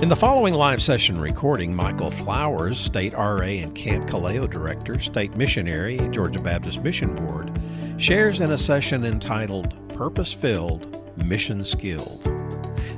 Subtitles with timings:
[0.00, 5.34] In the following live session recording, Michael Flowers, State RA and Camp Kaleo Director, State
[5.36, 7.50] Missionary, Georgia Baptist Mission Board,
[7.96, 12.22] shares in a session entitled Purpose Filled, Mission Skilled.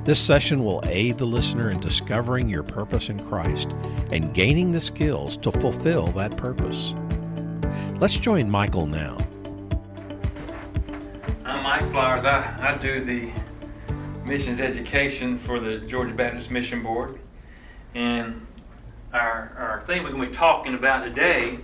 [0.05, 3.71] This session will aid the listener in discovering your purpose in Christ
[4.11, 6.93] and gaining the skills to fulfill that purpose.
[7.99, 9.17] Let's join Michael now.
[11.45, 12.25] I'm Mike Flowers.
[12.25, 13.31] I, I do the
[14.25, 17.19] missions education for the Georgia Baptist Mission Board.
[17.95, 18.45] And
[19.13, 21.59] our, our thing we're going to be talking about today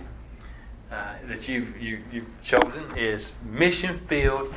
[0.90, 4.52] uh, that you've, you, have you have chosen is mission field,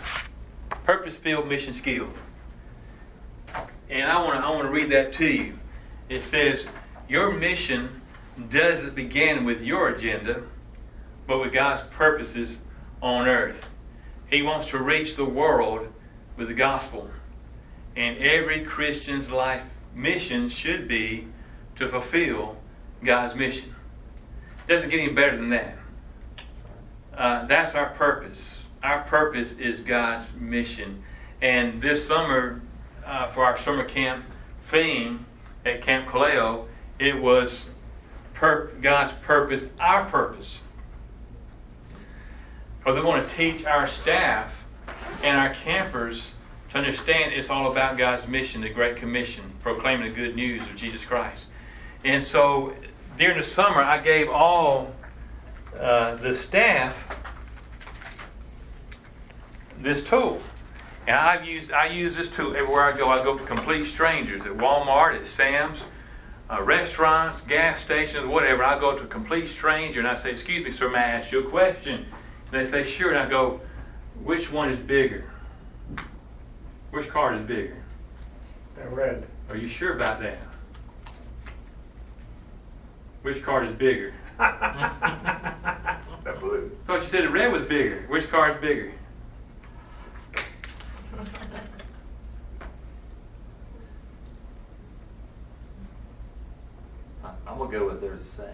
[0.86, 2.10] purpose field mission skill.
[3.90, 5.60] And I want to I want to read that to you.
[6.08, 6.66] It says,
[7.10, 8.02] Your mission
[8.50, 10.44] doesn't begin with your agenda,
[11.28, 12.58] but with God's purposes
[13.02, 13.68] on earth.
[14.30, 15.92] He wants to reach the world
[16.38, 17.10] with the gospel.
[17.96, 19.64] And every Christian's life
[19.94, 21.28] mission should be
[21.76, 22.58] to fulfill
[23.04, 23.76] God's mission.
[24.68, 25.78] Doesn't get any better than that.
[27.16, 28.60] Uh, that's our purpose.
[28.84, 31.04] Our purpose is God's mission.
[31.42, 32.62] And this summer,
[33.06, 34.26] uh, for our summer camp
[34.70, 35.26] theme
[35.66, 36.68] at Camp Kaleo,
[37.00, 37.70] it was
[38.40, 40.60] God's purpose, our purpose.
[42.80, 44.64] Because we want to teach our staff
[45.22, 46.24] and our campers
[46.72, 50.76] to understand it's all about God's mission, the Great Commission, proclaiming the good news of
[50.76, 51.46] Jesus Christ.
[52.04, 52.74] And so
[53.18, 54.94] during the summer, I gave all
[55.78, 56.96] uh, the staff
[59.80, 60.42] this tool.
[61.08, 63.10] And I've used I use this tool everywhere I go.
[63.10, 65.80] I go to complete strangers at Walmart, at Sam's,
[66.50, 68.64] uh, restaurants, gas stations, whatever.
[68.64, 71.32] I go to a complete stranger and I say, "Excuse me, sir, may I ask
[71.32, 73.62] you a question?" And they say, "Sure." And I go,
[74.24, 75.31] "Which one is bigger?"
[76.92, 77.78] Which card is bigger?
[78.76, 79.26] That red.
[79.50, 80.38] Are you sure about that?
[83.22, 84.14] Which card is bigger?
[84.38, 86.02] that
[86.40, 86.72] blue.
[86.84, 88.06] I thought you said the red was bigger.
[88.10, 88.94] Which card is bigger?
[97.48, 98.48] I'm gonna go with they're the same.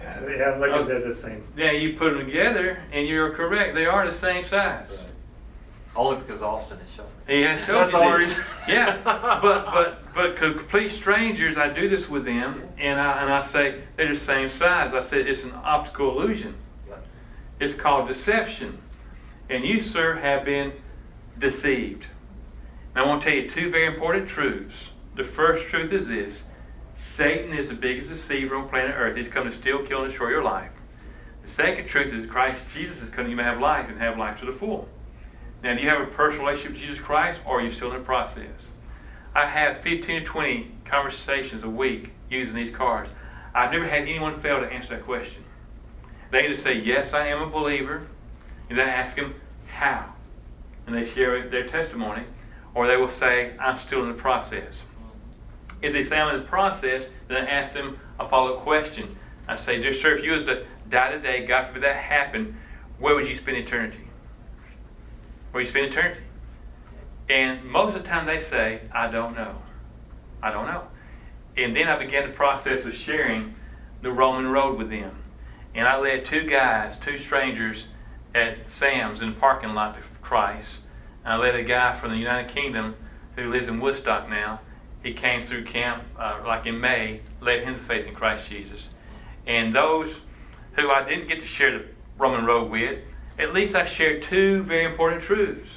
[0.00, 0.82] Yeah, yeah look Oh.
[0.82, 1.44] at that the same.
[1.56, 3.74] Yeah, you put them together, and you're correct.
[3.74, 4.86] They are the same size.
[4.90, 4.98] Right.
[5.94, 7.08] Only because Austin is showing.
[7.26, 8.42] He has showed That's all reason.
[8.66, 13.46] Yeah, but but but complete strangers, I do this with them, and I and I
[13.46, 14.94] say they're the same size.
[14.94, 16.54] I said it's an optical illusion.
[17.60, 18.78] It's called deception,
[19.50, 20.72] and you, sir, have been
[21.38, 22.06] deceived.
[22.94, 24.74] And I want to tell you two very important truths.
[25.14, 26.42] The first truth is this:
[26.96, 29.16] Satan is the biggest deceiver on planet Earth.
[29.16, 30.70] He's come to steal, kill, and destroy your life.
[31.44, 33.30] The second truth is Christ Jesus is coming.
[33.30, 34.88] You may have life and have life to the full.
[35.62, 37.98] Now, do you have a personal relationship with Jesus Christ, or are you still in
[37.98, 38.66] the process?
[39.34, 43.10] I have 15 to 20 conversations a week using these cards.
[43.54, 45.44] I've never had anyone fail to answer that question.
[46.30, 48.08] They either say, Yes, I am a believer,
[48.68, 49.34] and then I ask them,
[49.66, 50.14] How?
[50.86, 52.24] And they share their testimony,
[52.74, 54.82] or they will say, I'm still in the process.
[55.80, 59.16] If they say I'm in the process, then I ask them a follow up question.
[59.46, 62.56] I say, Dear sir, if you was to die today, God forbid that happened,
[62.98, 64.08] where would you spend eternity?
[65.52, 66.20] Where you spend eternity?
[67.28, 69.62] And most of the time they say, I don't know.
[70.42, 70.88] I don't know.
[71.56, 73.54] And then I began the process of sharing
[74.00, 75.16] the Roman road with them.
[75.74, 77.84] And I led two guys, two strangers
[78.34, 80.78] at Sam's in the parking lot to Christ.
[81.24, 82.96] And I led a guy from the United Kingdom
[83.36, 84.60] who lives in Woodstock now.
[85.02, 88.88] He came through camp uh, like in May, led him to faith in Christ Jesus.
[89.46, 90.20] And those
[90.76, 91.84] who I didn't get to share the
[92.18, 93.00] Roman road with,
[93.38, 95.70] at least I shared two very important truths.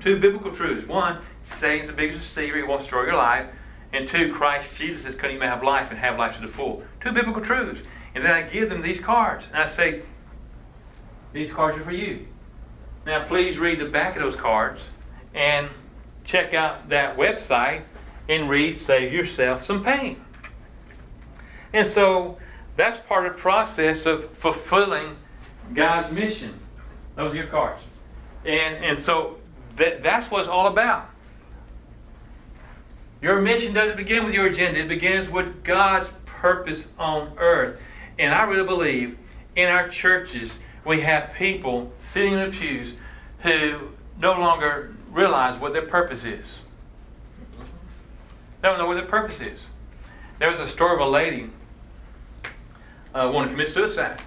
[0.00, 0.86] Two biblical truths.
[0.86, 1.20] One,
[1.58, 3.46] Satan's the biggest deceiver, he wants to destroy your life.
[3.92, 6.48] And two, Christ Jesus is coming, you may have life and have life to the
[6.48, 6.82] full.
[7.00, 7.80] Two biblical truths.
[8.14, 9.46] And then I give them these cards.
[9.52, 10.02] And I say,
[11.32, 12.26] these cards are for you.
[13.06, 14.80] Now, please read the back of those cards
[15.34, 15.68] and
[16.24, 17.82] check out that website
[18.28, 20.22] and read Save Yourself Some Pain.
[21.72, 22.38] And so
[22.76, 25.16] that's part of the process of fulfilling
[25.74, 26.60] God's mission.
[27.16, 27.82] Those are your cards.
[28.44, 29.38] And, and so
[29.76, 31.08] that, that's what it's all about.
[33.20, 37.78] Your mission doesn't begin with your agenda, it begins with God's purpose on earth.
[38.18, 39.16] And I really believe
[39.54, 40.52] in our churches
[40.84, 42.94] we have people sitting in the pews
[43.40, 46.44] who no longer realize what their purpose is.
[48.60, 49.60] They don't know what their purpose is.
[50.38, 51.50] There was a story of a lady
[53.14, 54.20] uh, wanting to commit suicide.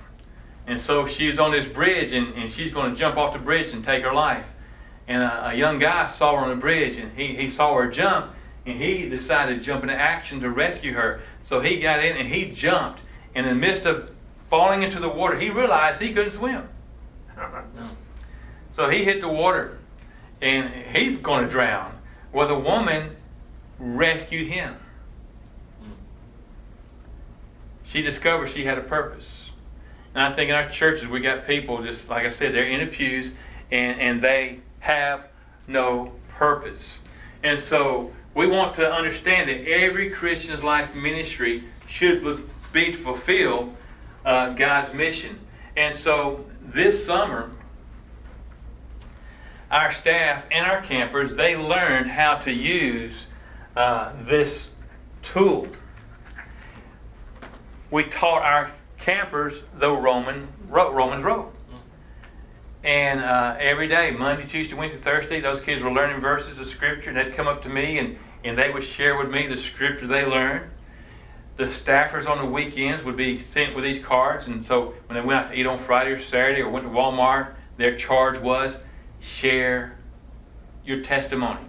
[0.67, 3.71] And so she's on this bridge and, and she's going to jump off the bridge
[3.73, 4.47] and take her life.
[5.07, 7.89] And a, a young guy saw her on the bridge and he, he saw her
[7.89, 8.33] jump
[8.65, 11.21] and he decided to jump into action to rescue her.
[11.43, 13.01] So he got in and he jumped.
[13.35, 14.09] And in the midst of
[14.49, 16.67] falling into the water, he realized he couldn't swim.
[18.71, 19.77] So he hit the water
[20.41, 21.97] and he's going to drown.
[22.33, 23.15] Well, the woman
[23.77, 24.75] rescued him.
[27.83, 29.44] She discovered she had a purpose.
[30.15, 32.79] And I think in our churches, we got people, just like I said, they're in
[32.79, 33.31] the pews
[33.69, 35.27] and, and they have
[35.67, 36.95] no purpose.
[37.43, 42.23] And so we want to understand that every Christian's life ministry should
[42.71, 43.75] be to fulfill
[44.23, 45.37] uh, God's mission.
[45.75, 47.51] And so this summer,
[49.69, 53.25] our staff and our campers, they learned how to use
[53.75, 54.69] uh, this
[55.23, 55.67] tool.
[57.91, 58.71] We taught our
[59.05, 61.51] campers though Roman Romans road.
[62.83, 67.09] And uh, every day, Monday, Tuesday, Wednesday, Thursday, those kids were learning verses of Scripture,
[67.11, 70.07] and they'd come up to me and, and they would share with me the Scripture
[70.07, 70.71] they learned.
[71.57, 75.21] The staffers on the weekends would be sent with these cards, and so when they
[75.21, 78.77] went out to eat on Friday or Saturday or went to Walmart, their charge was
[79.19, 79.97] share
[80.83, 81.61] your testimony.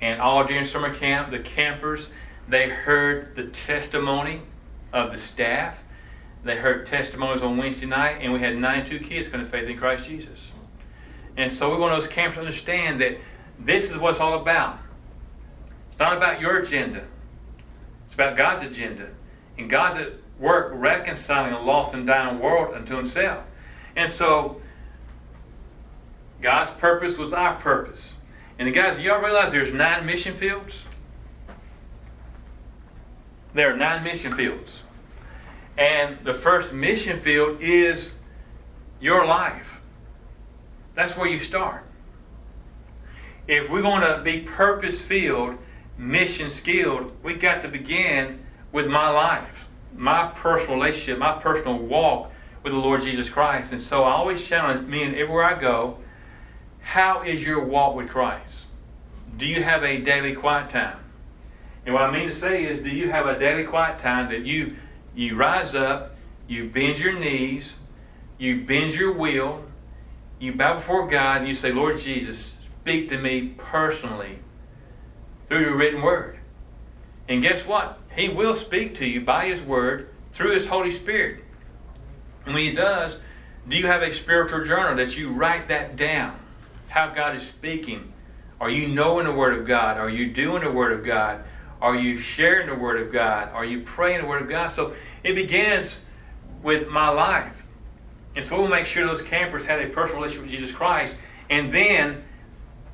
[0.00, 2.10] And all during summer camp, the campers,
[2.46, 4.42] they heard the testimony
[4.92, 5.83] of the staff.
[6.44, 9.78] They heard testimonies on Wednesday night, and we had 92 kids come to faith in
[9.78, 10.52] Christ Jesus.
[11.36, 13.18] And so we want those campers to understand that
[13.58, 14.78] this is what it's all about.
[15.90, 17.04] It's not about your agenda.
[18.06, 19.08] It's about God's agenda.
[19.56, 23.44] And God's at work reconciling a lost and dying world unto himself.
[23.96, 24.60] And so
[26.42, 28.14] God's purpose was our purpose.
[28.58, 30.84] And the guys, y'all realize there's nine mission fields?
[33.54, 34.72] There are nine mission fields.
[35.76, 38.12] And the first mission field is
[39.00, 39.80] your life.
[40.94, 41.84] That's where you start.
[43.46, 45.58] If we're going to be purpose filled,
[45.98, 48.40] mission skilled, we got to begin
[48.72, 52.30] with my life, my personal relationship, my personal walk
[52.62, 53.72] with the Lord Jesus Christ.
[53.72, 55.98] And so I always challenge me and everywhere I go
[56.84, 58.56] how is your walk with Christ?
[59.36, 60.98] Do you have a daily quiet time?
[61.84, 64.44] And what I mean to say is, do you have a daily quiet time that
[64.44, 64.76] you
[65.14, 66.16] you rise up,
[66.48, 67.74] you bend your knees,
[68.38, 69.64] you bend your will,
[70.38, 74.40] you bow before God, and you say, Lord Jesus, speak to me personally
[75.48, 76.38] through your written word.
[77.28, 77.98] And guess what?
[78.14, 81.44] He will speak to you by His word through His Holy Spirit.
[82.44, 83.18] And when He does,
[83.68, 86.38] do you have a spiritual journal that you write that down?
[86.94, 88.12] how God is speaking.
[88.60, 89.98] Are you knowing the Word of God?
[89.98, 91.42] Are you doing the Word of God?
[91.84, 93.50] Are you sharing the Word of God?
[93.52, 94.72] Are you praying the Word of God?
[94.72, 95.94] So it begins
[96.62, 97.62] with my life.
[98.34, 101.14] And so we'll make sure those campers have a personal relationship with Jesus Christ.
[101.50, 102.24] And then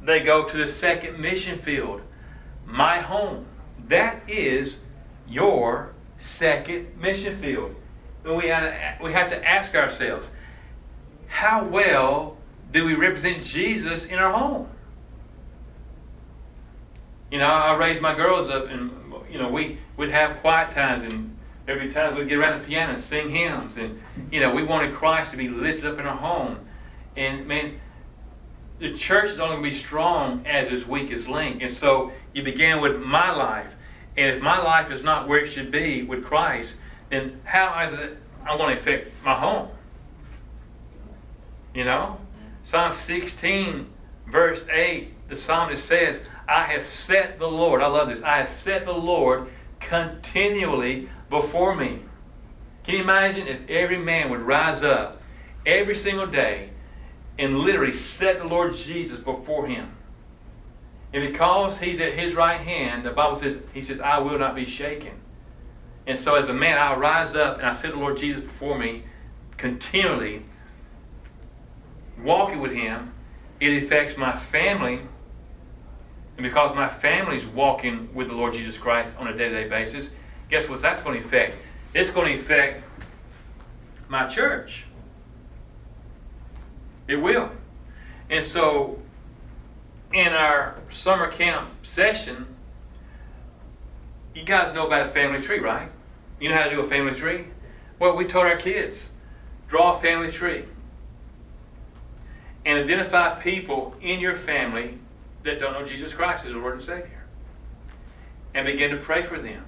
[0.02, 2.02] they go to the second mission field
[2.66, 3.46] my home.
[3.86, 4.80] That is
[5.28, 7.76] your second mission field.
[8.24, 10.26] And we uh, we have to ask ourselves
[11.28, 12.38] how well
[12.72, 14.68] do we represent Jesus in our home?
[17.30, 18.90] You know, I raised my girls up, and
[19.30, 21.36] you know, we would have quiet times, and
[21.68, 24.00] every time we'd get around the piano and sing hymns, and
[24.30, 26.58] you know, we wanted Christ to be lifted up in our home.
[27.16, 27.80] And man,
[28.78, 31.62] the church is only going to be strong as its weakest link.
[31.62, 33.74] And so you began with my life,
[34.16, 36.74] and if my life is not where it should be with Christ,
[37.10, 39.68] then how it I want to affect my home?
[41.74, 42.18] You know,
[42.64, 43.86] Psalm 16,
[44.26, 48.50] verse 8, the psalmist says, I have set the Lord, I love this, I have
[48.50, 52.00] set the Lord continually before me.
[52.82, 55.22] Can you imagine if every man would rise up
[55.64, 56.70] every single day
[57.38, 59.92] and literally set the Lord Jesus before him?
[61.12, 64.54] And because he's at his right hand, the Bible says, he says, I will not
[64.54, 65.20] be shaken.
[66.06, 68.78] And so as a man, I rise up and I set the Lord Jesus before
[68.78, 69.04] me
[69.60, 70.42] continually
[72.22, 73.12] walking with Him,
[73.60, 75.00] it affects my family.
[76.40, 79.68] And because my family's walking with the Lord Jesus Christ on a day to day
[79.68, 80.08] basis,
[80.48, 81.54] guess what that's going to affect?
[81.92, 82.82] It's going to affect
[84.08, 84.86] my church.
[87.06, 87.50] It will.
[88.30, 89.02] And so,
[90.14, 92.46] in our summer camp session,
[94.34, 95.90] you guys know about a family tree, right?
[96.40, 97.48] You know how to do a family tree?
[97.98, 98.96] Well, we taught our kids
[99.68, 100.64] draw a family tree
[102.64, 105.00] and identify people in your family
[105.42, 107.24] that don't know Jesus Christ as Lord and Savior.
[108.54, 109.64] And begin to pray for them.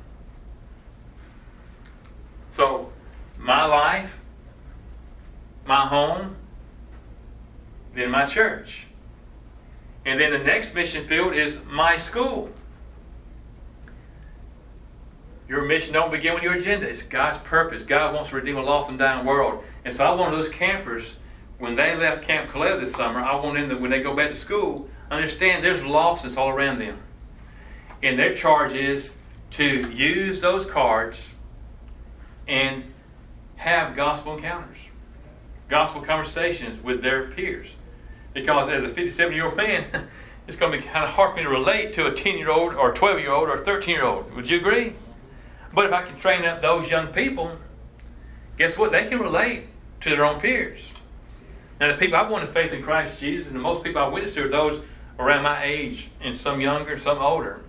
[2.51, 2.93] So,
[3.39, 4.19] my life,
[5.65, 6.37] my home,
[7.95, 8.87] then my church.
[10.05, 12.51] And then the next mission field is my school.
[15.49, 16.89] Your mission don't begin with your agenda.
[16.89, 17.83] It's God's purpose.
[17.83, 19.63] God wants to redeem a lost and dying world.
[19.85, 21.17] And so I want those campers,
[21.59, 24.31] when they left Camp Kaleo this summer, I want them to, when they go back
[24.31, 26.99] to school, understand there's losses all around them.
[28.03, 29.11] And their charge is
[29.53, 31.29] to use those cards
[32.49, 32.85] and
[33.57, 34.79] have gospel encounters,
[35.69, 37.69] gospel conversations with their peers.
[38.35, 40.09] Because as a 57 year old man,
[40.49, 42.51] it's going to be kind of hard for me to relate to a 10 year
[42.51, 44.35] old or 12 year old or 13 year old.
[44.35, 44.95] Would you agree?
[45.75, 47.57] But if I can train up those young people,
[48.59, 48.93] guess what?
[48.93, 49.67] They can relate
[50.01, 50.81] to their own peers.
[51.81, 54.09] Now, the people I've won to faith in Christ Jesus, and the most people I
[54.09, 54.83] witness to are those
[55.19, 57.61] around my age, and some younger, some older.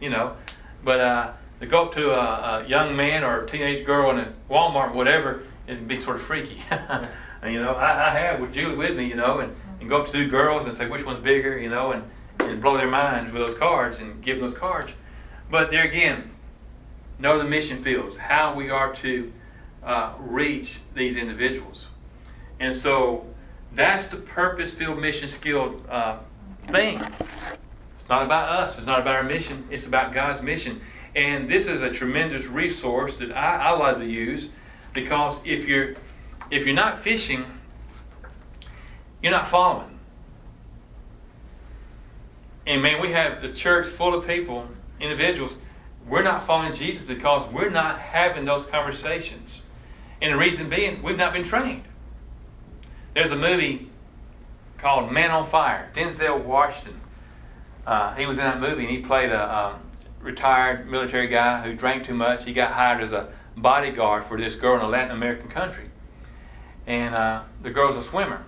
[0.00, 0.36] You know,
[0.84, 4.18] but uh, to go up to a, a, young man or a teenage girl in
[4.18, 6.60] a Walmart, whatever, it'd be sort of freaky.
[6.70, 7.08] and,
[7.52, 10.06] you know, I, I, have with Julie with me, you know, and, and go up
[10.06, 12.04] to two girls and say which one's bigger, you know, and,
[12.40, 14.92] and blow their minds with those cards and give them those cards.
[15.50, 16.30] But there again,
[17.18, 19.32] know the mission fields, how we are to
[19.82, 21.86] uh, reach these individuals.
[22.60, 23.26] And so
[23.72, 26.18] that's the purpose field mission skilled uh,
[26.68, 27.00] thing.
[27.00, 30.80] It's not about us, it's not about our mission, it's about God's mission.
[31.14, 34.48] And this is a tremendous resource that I, I love to use
[34.92, 35.94] because if you're
[36.50, 37.44] if you're not fishing,
[39.22, 39.98] you're not following.
[42.66, 44.68] And man, we have the church full of people,
[45.00, 45.52] individuals,
[46.08, 49.50] we're not following Jesus because we're not having those conversations.
[50.20, 51.84] And the reason being, we've not been trained.
[53.14, 53.90] There's a movie
[54.78, 55.90] called Man on Fire.
[55.94, 57.00] Denzel Washington.
[57.86, 59.80] Uh, he was in that movie and he played a um,
[60.20, 62.44] retired military guy who drank too much.
[62.44, 65.90] He got hired as a bodyguard for this girl in a Latin American country.
[66.86, 68.44] And uh, the girl's a swimmer.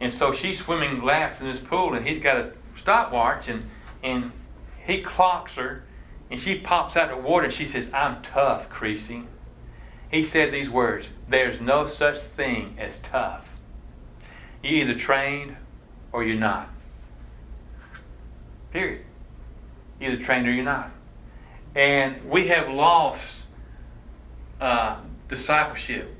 [0.00, 3.68] And so she's swimming laps in this pool and he's got a stopwatch and,
[4.02, 4.32] and
[4.86, 5.84] he clocks her
[6.30, 9.24] and she pops out of the water and she says, I'm tough, Creasy.
[10.10, 13.48] He said these words There's no such thing as tough.
[14.64, 15.56] You're either trained
[16.10, 16.70] or you're not.
[18.72, 19.04] Period.
[20.00, 20.90] Either trained or you're not.
[21.74, 23.22] And we have lost
[24.62, 24.96] uh,
[25.28, 26.16] discipleship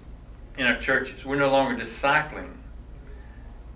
[0.58, 1.24] in our churches.
[1.24, 2.50] We're no longer discipling.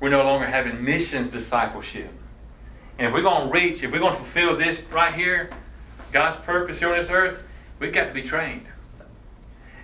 [0.00, 2.12] We're no longer having missions discipleship.
[2.98, 5.50] And if we're going to reach, if we're going to fulfill this right here,
[6.12, 7.42] God's purpose here on this earth,
[7.78, 8.66] we've got to be trained.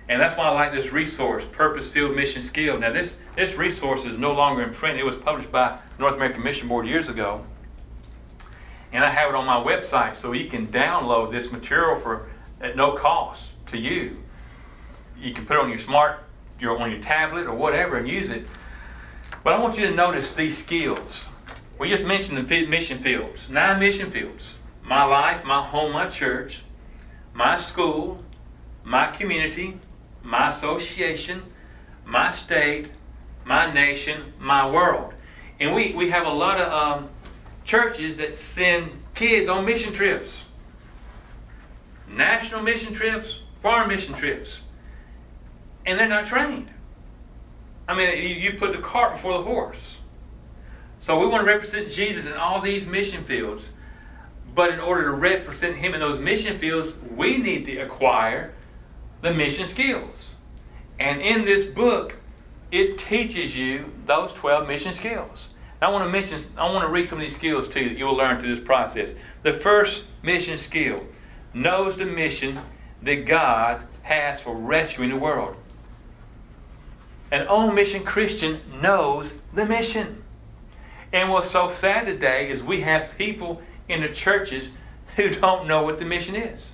[0.07, 2.79] And that's why I like this resource, Purpose Field Mission Skill.
[2.79, 4.99] Now, this, this resource is no longer in print.
[4.99, 7.43] It was published by North American Mission Board years ago.
[8.91, 12.27] And I have it on my website so you can download this material for
[12.61, 14.21] at no cost to you.
[15.19, 16.23] You can put it on your smart,
[16.59, 18.47] your, on your tablet or whatever and use it.
[19.43, 21.25] But I want you to notice these skills.
[21.79, 24.53] We just mentioned the mission fields, nine mission fields
[24.87, 26.61] my life, my home, my church,
[27.33, 28.23] my school,
[28.83, 29.79] my community,
[30.25, 31.43] my association,
[32.03, 32.89] my state,
[33.45, 35.13] my nation, my world.
[35.59, 37.09] And we, we have a lot of um,
[37.63, 40.41] churches that send kids on mission trips
[42.07, 44.59] national mission trips, foreign mission trips.
[45.85, 46.69] And they're not trained.
[47.87, 49.95] I mean, you, you put the cart before the horse.
[50.99, 53.69] So we want to represent Jesus in all these mission fields.
[54.55, 58.53] But in order to represent him in those mission fields, we need to acquire
[59.21, 60.35] the mission skills.
[60.99, 62.17] And in this book,
[62.71, 65.47] it teaches you those 12 mission skills.
[65.81, 67.97] I want to mention, I want to read some of these skills to you that
[67.97, 69.13] you'll learn through this process.
[69.43, 71.03] The first mission skill
[71.53, 72.59] knows the mission
[73.03, 75.55] that God has for rescuing the world.
[77.31, 80.23] An on mission Christian knows the mission.
[81.11, 84.69] And what's so sad today is we have people in the churches
[85.15, 86.69] who don't know what the mission is.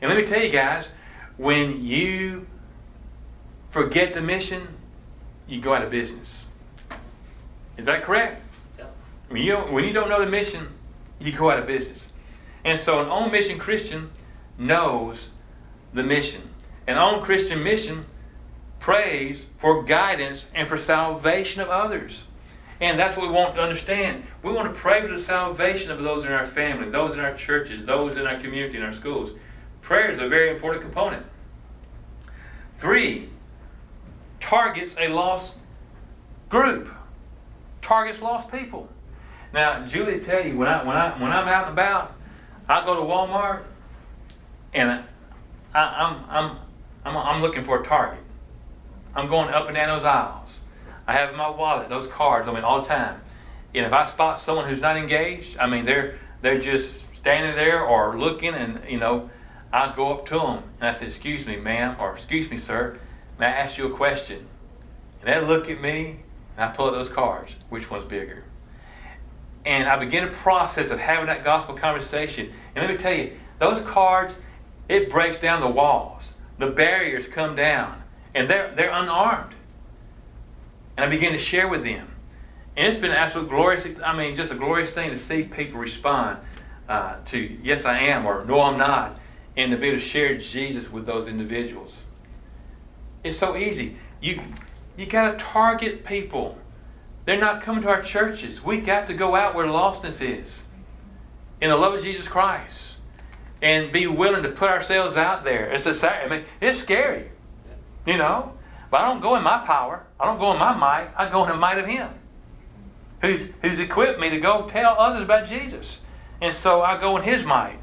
[0.00, 0.88] And let me tell you guys,
[1.36, 2.46] when you
[3.70, 4.68] forget the mission,
[5.46, 6.28] you go out of business.
[7.76, 8.42] Is that correct?
[8.78, 8.86] Yeah.
[9.28, 10.68] When you, when you don't know the mission,
[11.18, 11.98] you go out of business.
[12.64, 14.10] And so an on mission Christian
[14.56, 15.28] knows
[15.92, 16.42] the mission.
[16.86, 18.06] An on Christian mission
[18.78, 22.22] prays for guidance and for salvation of others.
[22.80, 24.24] And that's what we want to understand.
[24.42, 27.34] We want to pray for the salvation of those in our family, those in our
[27.34, 29.30] churches, those in our community, in our schools.
[29.84, 31.26] Prayer is a very important component.
[32.78, 33.28] Three,
[34.40, 35.56] targets a lost
[36.48, 36.88] group.
[37.82, 38.88] Targets lost people.
[39.52, 42.16] Now, Julie, tell you when I when I when I'm out and about,
[42.66, 43.64] I go to Walmart,
[44.72, 45.04] and I,
[45.74, 46.56] I, I'm I'm
[47.04, 48.24] I'm I'm looking for a target.
[49.14, 50.48] I'm going up and down those aisles.
[51.06, 52.48] I have my wallet those cards.
[52.48, 53.20] I mean, all the time.
[53.74, 57.84] And if I spot someone who's not engaged, I mean, they're they're just standing there
[57.84, 59.28] or looking, and you know,
[59.74, 62.96] I'll go up to them and I said, Excuse me, ma'am, or Excuse me, sir,
[63.40, 64.46] may I ask you a question?
[65.20, 66.20] And they look at me
[66.56, 67.56] and I pull out those cards.
[67.70, 68.44] Which one's bigger?
[69.66, 72.52] And I begin a process of having that gospel conversation.
[72.76, 74.36] And let me tell you, those cards,
[74.88, 76.22] it breaks down the walls.
[76.58, 78.00] The barriers come down.
[78.32, 79.54] And they're, they're unarmed.
[80.96, 82.14] And I begin to share with them.
[82.76, 85.80] And it's been an absolute glorious, I mean, just a glorious thing to see people
[85.80, 86.38] respond
[86.88, 89.18] uh, to, yes, I am, or no, I'm not,
[89.56, 91.98] and to be able to share Jesus with those individuals.
[93.22, 93.96] It's so easy.
[94.20, 94.42] You,
[94.96, 96.58] you got to target people.
[97.24, 98.62] They're not coming to our churches.
[98.62, 100.58] We got to go out where lostness is
[101.60, 102.94] in the love of Jesus Christ
[103.62, 105.70] and be willing to put ourselves out there.
[105.70, 107.30] It's a, I mean, it's scary,
[108.06, 108.52] you know.
[108.90, 110.06] But I don't go in my power.
[110.20, 111.08] I don't go in my might.
[111.16, 112.10] I go in the might of Him,
[113.22, 116.00] who's who's equipped me to go tell others about Jesus.
[116.40, 117.78] And so I go in His might,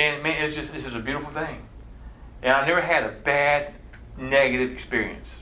[0.00, 1.66] and man, it's just this is a beautiful thing.
[2.42, 3.74] And I never had a bad,
[4.16, 5.34] negative experience.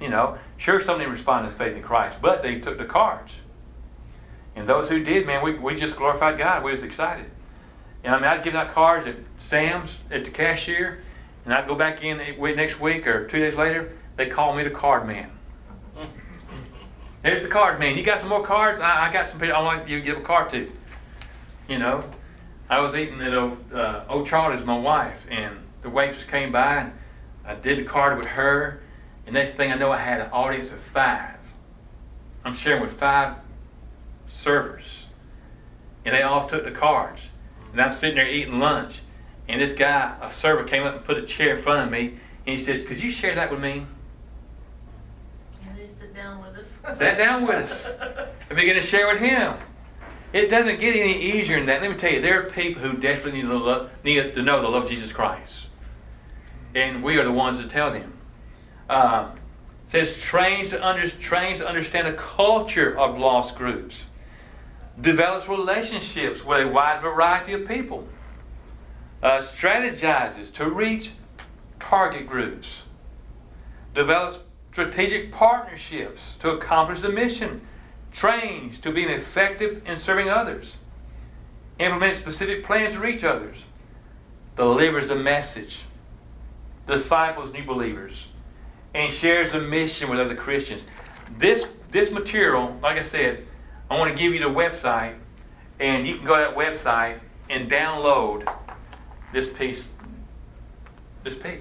[0.00, 3.38] You know, sure, some didn't respond to faith in Christ, but they took the cards.
[4.54, 6.62] And those who did, man, we, we just glorified God.
[6.62, 7.30] We was excited.
[8.04, 11.00] And I mean, I'd give out cards at Sam's at the cashier,
[11.44, 12.18] and I'd go back in
[12.56, 13.92] next week or two days later.
[14.16, 15.30] They call me the card man.
[17.22, 17.96] There's the card man.
[17.96, 18.80] You got some more cards?
[18.80, 20.70] I, I got some people I want you to give a card to.
[21.68, 22.04] You know,
[22.70, 26.76] I was eating at old, uh, old Charlie's, my wife, and the waitress came by,
[26.76, 26.92] and
[27.44, 28.82] I did the card with her.
[29.24, 31.36] And next thing I know, I had an audience of five.
[32.44, 33.36] I'm sharing with five
[34.26, 35.04] servers,
[36.04, 37.30] and they all took the cards.
[37.72, 39.00] And I'm sitting there eating lunch,
[39.48, 42.18] and this guy, a server, came up and put a chair in front of me,
[42.46, 43.86] and he said, "Could you share that with me?"
[45.66, 46.98] And he sit down with us.
[46.98, 48.28] Sat down with us.
[48.50, 49.54] I began to share with him.
[50.32, 51.80] It doesn't get any easier than that.
[51.80, 54.60] Let me tell you, there are people who desperately need to, love, need to know
[54.60, 55.66] the love of Jesus Christ.
[56.74, 58.12] And we are the ones to tell them.
[58.88, 59.30] Uh,
[59.86, 64.02] says trains to, under, trains to understand a culture of lost groups.
[65.00, 68.06] Develops relationships with a wide variety of people.
[69.22, 71.12] Uh, strategizes to reach
[71.80, 72.82] target groups.
[73.94, 74.38] Develops
[74.72, 77.62] strategic partnerships to accomplish the mission
[78.18, 80.76] trains to be effective in serving others,
[81.78, 83.58] implements specific plans to reach others,
[84.56, 85.84] delivers the message,
[86.88, 88.26] disciples new believers,
[88.92, 90.82] and shares the mission with other Christians.
[91.38, 93.46] This this material, like I said,
[93.88, 95.14] I want to give you the website,
[95.78, 98.52] and you can go to that website and download
[99.32, 99.86] this piece.
[101.22, 101.60] This piece.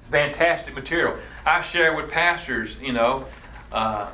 [0.00, 1.18] It's fantastic material.
[1.44, 3.26] I share with pastors, you know.
[3.70, 4.10] Uh,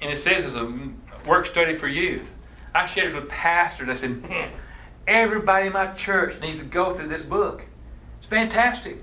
[0.00, 2.30] and it says it's a work study for youth.
[2.74, 3.88] I shared it with pastors.
[3.88, 4.52] I said, man,
[5.06, 7.64] everybody in my church needs to go through this book.
[8.18, 9.02] It's fantastic.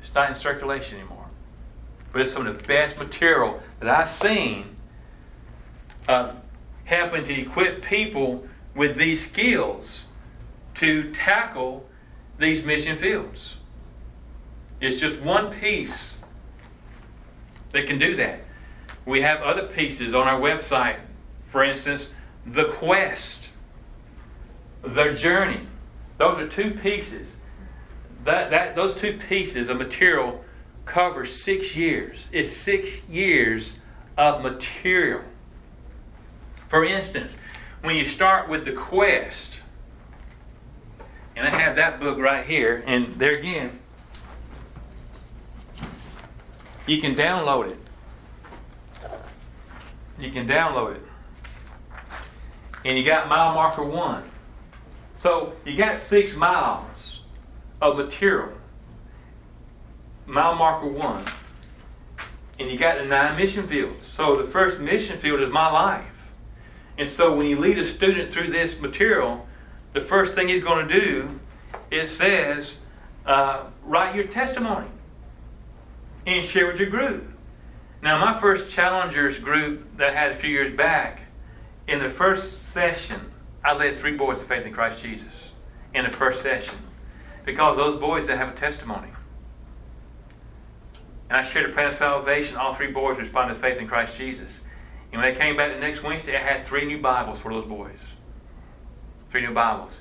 [0.00, 1.26] It's not in circulation anymore.
[2.12, 4.76] But it's some of the best material that I've seen
[6.08, 6.36] of
[6.84, 10.06] helping to equip people with these skills
[10.74, 11.88] to tackle
[12.38, 13.54] these mission fields.
[14.80, 16.14] It's just one piece
[17.72, 18.40] that can do that.
[19.10, 21.00] We have other pieces on our website.
[21.46, 22.12] For instance,
[22.46, 23.50] the quest,
[24.82, 25.66] the journey.
[26.18, 27.32] Those are two pieces.
[28.22, 30.44] That, that, those two pieces of material
[30.84, 32.28] cover six years.
[32.30, 33.78] It's six years
[34.16, 35.22] of material.
[36.68, 37.34] For instance,
[37.82, 39.60] when you start with the quest,
[41.34, 43.80] and I have that book right here, and there again,
[46.86, 47.89] you can download it
[50.20, 51.02] you can download it.
[52.84, 54.24] And you got mile marker one.
[55.18, 57.20] So you got six miles
[57.80, 58.52] of material.
[60.26, 61.24] Mile marker one.
[62.58, 64.02] And you got the nine mission fields.
[64.14, 66.04] So the first mission field is my life.
[66.98, 69.46] And so when you lead a student through this material,
[69.94, 71.40] the first thing he's going to do,
[71.90, 72.76] it says,
[73.26, 74.88] uh, write your testimony
[76.26, 77.29] and share with your group.
[78.02, 81.20] Now, my first challengers group that I had a few years back,
[81.86, 83.32] in the first session,
[83.62, 85.50] I led three boys to faith in Christ Jesus
[85.92, 86.78] in the first session
[87.44, 89.08] because those boys that have a testimony.
[91.28, 92.56] And I shared a plan of salvation.
[92.56, 94.48] All three boys responded to faith in Christ Jesus.
[95.12, 97.66] And when they came back the next Wednesday, I had three new Bibles for those
[97.66, 97.98] boys.
[99.30, 99.92] Three new Bibles.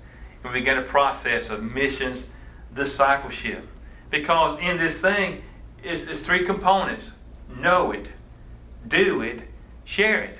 [0.43, 2.27] And we began a process of missions
[2.73, 3.67] discipleship.
[4.09, 5.43] Because in this thing,
[5.83, 7.11] it's, it's three components
[7.49, 8.07] know it,
[8.87, 9.41] do it,
[9.83, 10.37] share it.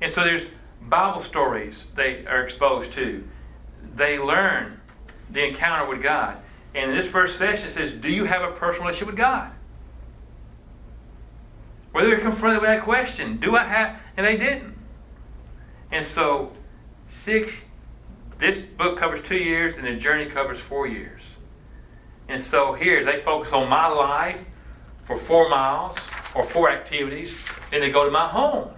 [0.00, 0.44] And so there's
[0.80, 3.26] Bible stories they are exposed to.
[3.94, 4.80] They learn
[5.30, 6.38] the encounter with God.
[6.74, 9.52] And in this first session, it says, Do you have a personal relationship with God?
[11.92, 14.74] Whether they're confronted with that question, do I have, and they didn't.
[15.90, 16.52] And so,
[17.12, 17.52] six,
[18.38, 21.20] this book covers two years, and the journey covers four years.
[22.28, 24.40] And so here, they focus on my life
[25.04, 25.96] for four miles
[26.34, 27.36] or four activities.
[27.70, 28.70] Then they go to my home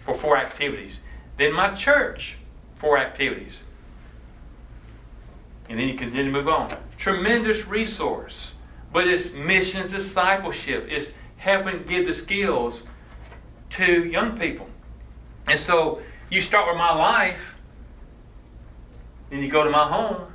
[0.00, 1.00] for four activities.
[1.38, 2.36] Then my church,
[2.76, 3.60] four activities.
[5.68, 6.76] And then you continue to move on.
[6.98, 8.52] Tremendous resource.
[8.92, 10.86] But it's missions discipleship.
[10.90, 12.84] It's helping give the skills
[13.70, 14.68] to young people.
[15.46, 17.56] And so you start with my life,
[19.30, 20.32] then you go to my home,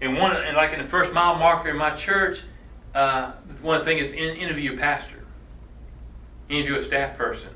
[0.00, 2.40] and one and like in the first mile marker in my church,
[2.94, 5.24] uh, one thing is in, interview a pastor,
[6.48, 7.50] interview a staff person.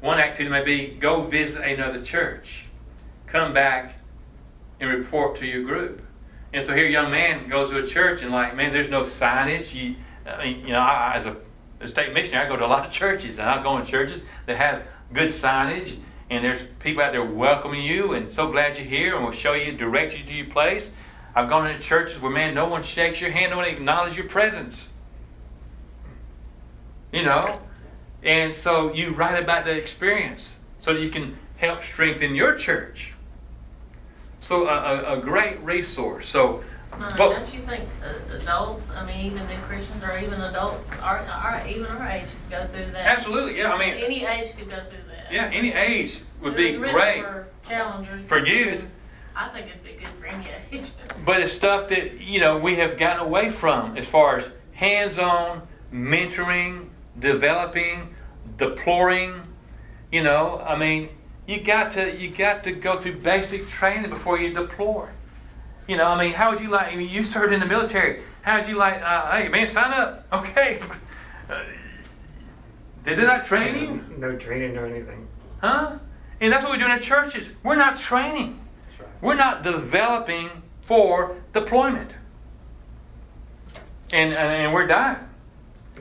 [0.00, 2.66] One activity may be go visit another church,
[3.26, 3.96] come back
[4.80, 6.02] and report to your group.
[6.52, 9.02] And so here, a young man goes to a church and like, man, there's no
[9.02, 9.74] signage.
[9.74, 11.36] You, I mean, you know, I, as a,
[11.80, 14.22] a state missionary, I go to a lot of churches, and I go in churches
[14.46, 15.96] that have good signage,
[16.30, 19.54] and there's people out there welcoming you, and so glad you're here, and we'll show
[19.54, 20.90] you, direct you to your place.
[21.34, 24.28] I've gone into churches where, man, no one shakes your hand, no one acknowledges your
[24.28, 24.88] presence.
[27.12, 27.60] You know?
[28.22, 33.12] And so you write about that experience so that you can help strengthen your church.
[34.40, 36.28] So a, a, a great resource.
[36.28, 37.84] So, Uh, but, don't you think
[38.30, 42.50] adults, I mean, even new Christians or even adults, our, our, even our age could
[42.50, 43.06] go through that?
[43.18, 43.72] absolutely, yeah.
[43.72, 45.32] I mean, Any age could go through that.
[45.32, 47.22] yeah, any age would be great.
[47.22, 48.22] For challengers.
[48.24, 48.86] For youth.
[49.36, 50.90] I think it'd be good for any age.
[51.24, 55.18] But it's stuff that, you know, we have gotten away from as far as hands
[55.18, 58.14] on, mentoring, developing,
[58.56, 59.42] deploring.
[60.12, 61.08] You know, I mean,
[61.46, 65.08] you got to you got to go through basic training before you deploy.
[65.88, 66.92] You know, I mean, how would you like?
[66.92, 68.22] I mean, you served in the military.
[68.42, 69.02] How would you like?
[69.02, 70.26] Uh, hey, man, sign up.
[70.34, 70.80] Okay.
[71.48, 71.62] Uh,
[73.04, 74.16] did they not train you?
[74.16, 75.28] No training or anything.
[75.60, 75.98] Huh?
[76.40, 77.50] And that's what we do in our churches.
[77.62, 78.63] We're not training.
[79.24, 80.50] We're not developing
[80.82, 82.10] for deployment.
[84.12, 85.16] And, and, and we're dying.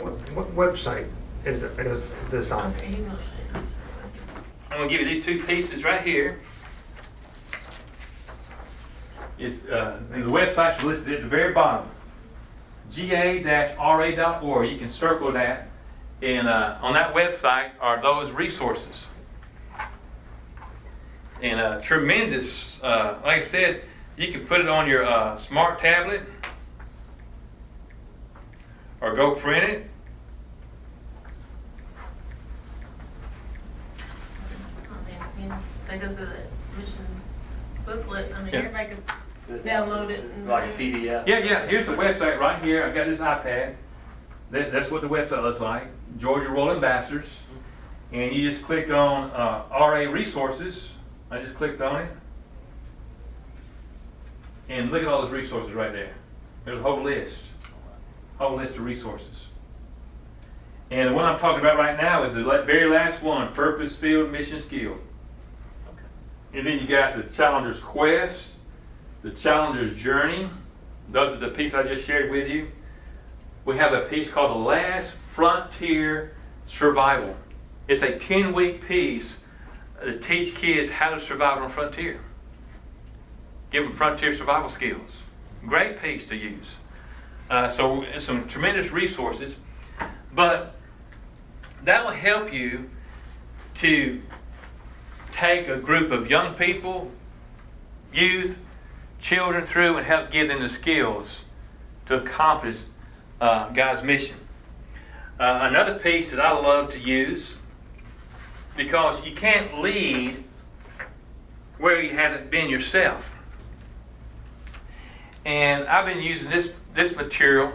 [0.01, 1.07] What, what website
[1.45, 2.73] is, is this on?
[2.73, 3.59] Okay, you will see.
[4.69, 6.41] I'm going to give you these two pieces right here.
[9.39, 11.89] It's, uh, the website's listed at the very bottom.
[12.93, 14.69] ga-ra.org.
[14.69, 15.69] You can circle that.
[16.21, 19.05] And uh, on that website are those resources.
[21.43, 23.81] And uh, tremendous, uh, like I said,
[24.15, 26.21] you can put it on your uh, smart tablet
[29.01, 29.89] or go print it.
[34.89, 35.57] I mean, you know,
[35.89, 37.05] they go through that mission
[37.85, 38.59] booklet, I mean, Yeah.
[38.59, 38.95] everybody
[39.45, 40.33] could download it and.
[40.37, 41.27] It's like a PDF.
[41.27, 41.67] Yeah, yeah.
[41.67, 42.85] Here's the website right here.
[42.85, 43.75] I've got this iPad.
[44.51, 45.87] That, that's what the website looks like.
[46.17, 47.27] Georgia Royal Ambassadors.
[48.13, 50.87] And you just click on uh, RA Resources.
[51.33, 52.11] I just clicked on it.
[54.69, 56.13] And look at all those resources right there.
[56.63, 57.41] There's a whole list.
[58.37, 59.27] Whole list of resources.
[60.91, 64.31] And the one I'm talking about right now is the very last one, Purpose Field
[64.31, 64.97] Mission Skill.
[66.53, 68.43] And then you got the Challenger's Quest,
[69.23, 70.51] the Challenger's Journey.
[71.09, 72.71] Those are the piece I just shared with you.
[73.65, 76.35] We have a piece called The Last Frontier
[76.67, 77.35] Survival.
[77.87, 79.39] It's a 10 week piece
[80.03, 82.19] to teach kids how to survive on frontier.
[83.71, 85.09] Give them frontier survival skills.
[85.65, 86.67] Great piece to use.
[87.49, 89.55] Uh, so, some tremendous resources.
[90.33, 90.75] But
[91.83, 92.89] that will help you
[93.75, 94.21] to
[95.31, 97.11] take a group of young people,
[98.13, 98.57] youth,
[99.19, 101.39] children through and help give them the skills
[102.05, 102.79] to accomplish
[103.41, 104.37] uh, God's mission.
[105.39, 107.55] Uh, another piece that I love to use
[108.75, 110.43] because you can't lead
[111.77, 113.29] where you haven't been yourself.
[115.45, 117.73] And I've been using this this material.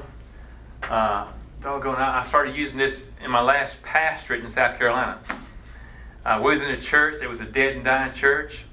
[0.83, 1.29] Uh,
[1.61, 5.19] doggone, I started using this in my last pastorate in South Carolina.
[6.25, 8.65] I was in a church that was a dead and dying church,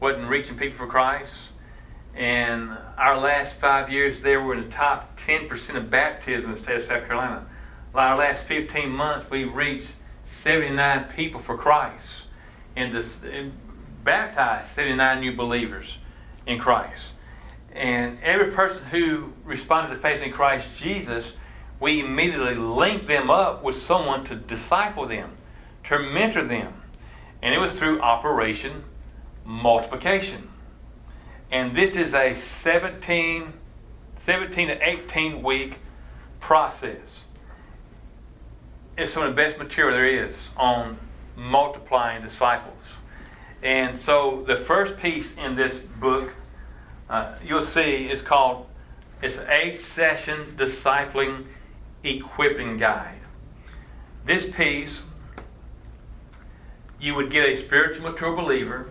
[0.00, 1.34] wasn't reaching people for Christ.
[2.14, 6.62] And our last five years there were in the top 10% of baptism in the
[6.62, 7.46] state of South Carolina.
[7.94, 9.92] Our last 15 months, we reached
[10.26, 12.22] 79 people for Christ
[12.74, 13.52] and, this, and
[14.04, 15.98] baptized 79 new believers
[16.46, 17.06] in Christ.
[17.72, 21.32] And every person who responded to faith in Christ Jesus,
[21.78, 25.36] we immediately linked them up with someone to disciple them,
[25.84, 26.82] to mentor them.
[27.42, 28.84] And it was through Operation
[29.44, 30.48] Multiplication.
[31.50, 33.52] And this is a 17,
[34.22, 35.78] 17 to 18 week
[36.40, 37.25] process.
[38.98, 40.98] It's some of the best material there is on
[41.36, 42.82] multiplying disciples.
[43.62, 46.30] And so the first piece in this book,
[47.10, 48.66] uh, you'll see, is called
[49.22, 51.46] it's eight session discipling
[52.04, 53.18] equipping guide.
[54.24, 55.02] This piece,
[57.00, 58.88] you would get a spiritual mature believer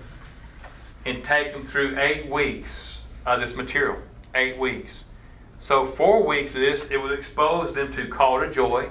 [1.05, 4.01] and take them through eight weeks of this material.
[4.33, 5.03] Eight weeks.
[5.61, 8.89] So four weeks of this, it would expose them to call to joy,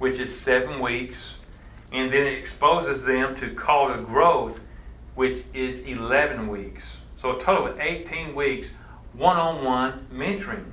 [0.00, 1.34] which is seven weeks,
[1.92, 4.58] and then it exposes them to call to growth,
[5.14, 6.82] which is 11 weeks.
[7.20, 8.68] So a total of 18 weeks,
[9.12, 10.64] one-on-one mentoring.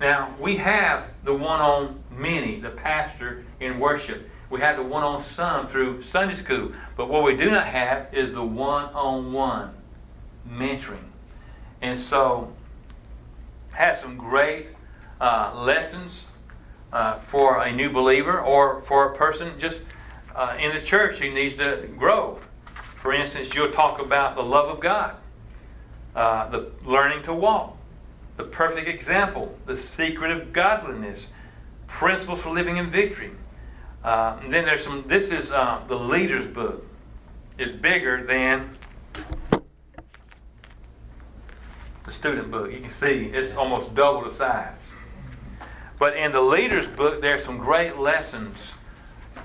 [0.00, 4.28] Now, we have the one-on-many, the pastor in worship.
[4.50, 6.72] We have the one-on-some through Sunday school.
[6.96, 9.74] But what we do not have is the one-on-one
[10.50, 11.04] mentoring.
[11.80, 12.52] And so,
[13.70, 14.70] had some great
[15.20, 16.24] uh, lessons
[16.92, 19.78] uh, for a new believer or for a person just
[20.34, 22.38] uh, in the church who needs to grow.
[23.00, 25.16] For instance, you'll talk about the love of God,
[26.14, 27.76] uh, the learning to walk,
[28.36, 31.28] the perfect example, the secret of godliness,
[31.86, 33.32] principles for living in victory.
[34.04, 35.04] Uh, then there's some.
[35.06, 36.86] This is uh, the leader's book.
[37.58, 38.76] It's bigger than
[42.04, 42.72] the student book.
[42.72, 44.81] You can see it's almost double the size.
[46.02, 48.58] But in the leader's book, there's some great lessons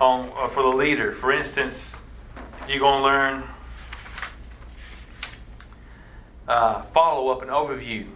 [0.01, 1.11] on uh, for the leader.
[1.11, 1.93] For instance,
[2.67, 3.43] you're going to learn
[6.47, 8.07] uh, follow up and overview.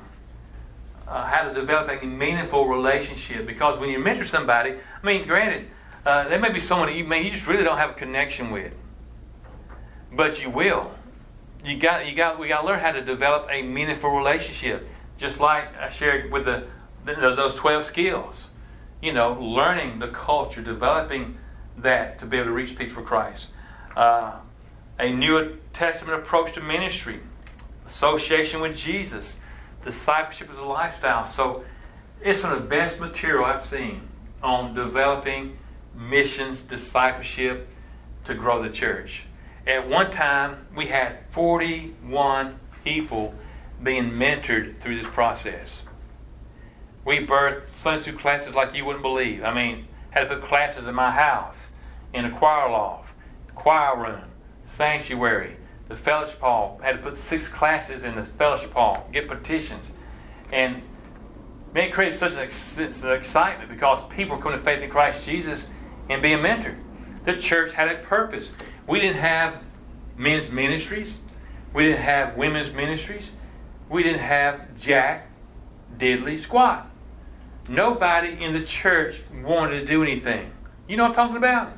[1.08, 5.67] Uh, how to develop a meaningful relationship because when you mentor somebody, I mean, granted,
[6.04, 8.49] uh, there may be someone that you may you just really don't have a connection
[8.49, 8.73] with,
[10.12, 10.89] but you will.
[11.63, 14.88] You got you got we got to learn how to develop a meaningful relationship,
[15.19, 16.65] just like I shared with the
[17.06, 18.48] those twelve skills.
[19.02, 21.38] You know, learning the culture, developing
[21.78, 23.48] that to be able to reach people for Christ.
[23.96, 24.34] Uh,
[25.00, 27.20] a New Testament approach to ministry,
[27.88, 29.36] association with Jesus,
[29.84, 31.26] discipleship as a lifestyle.
[31.26, 31.66] So
[32.22, 34.08] it's one of the best material I've seen
[34.44, 35.58] on developing
[35.96, 37.68] missions, discipleship
[38.26, 39.24] to grow the church.
[39.66, 43.34] At one time, we had 41 people
[43.82, 45.82] being mentored through this process.
[47.04, 49.44] We birthed Sunday school classes like you wouldn't believe.
[49.44, 51.68] I mean, had to put classes in my house,
[52.14, 53.10] in a choir loft,
[53.56, 54.26] choir room,
[54.66, 55.56] sanctuary,
[55.88, 56.80] the fellowship hall.
[56.84, 59.84] Had to put six classes in the fellowship hall, get petitions.
[60.52, 60.84] And
[61.74, 65.66] it created such an excitement because people were coming to faith in Christ Jesus
[66.10, 66.78] and being mentored.
[67.26, 68.52] The church had a purpose.
[68.88, 69.64] We didn't have
[70.18, 71.14] men's ministries.
[71.74, 73.30] We didn't have women's ministries.
[73.90, 75.30] We didn't have jack,
[75.98, 76.90] diddly, squat.
[77.71, 80.51] Nobody in the church wanted to do anything.
[80.89, 81.71] You know what I'm talking about?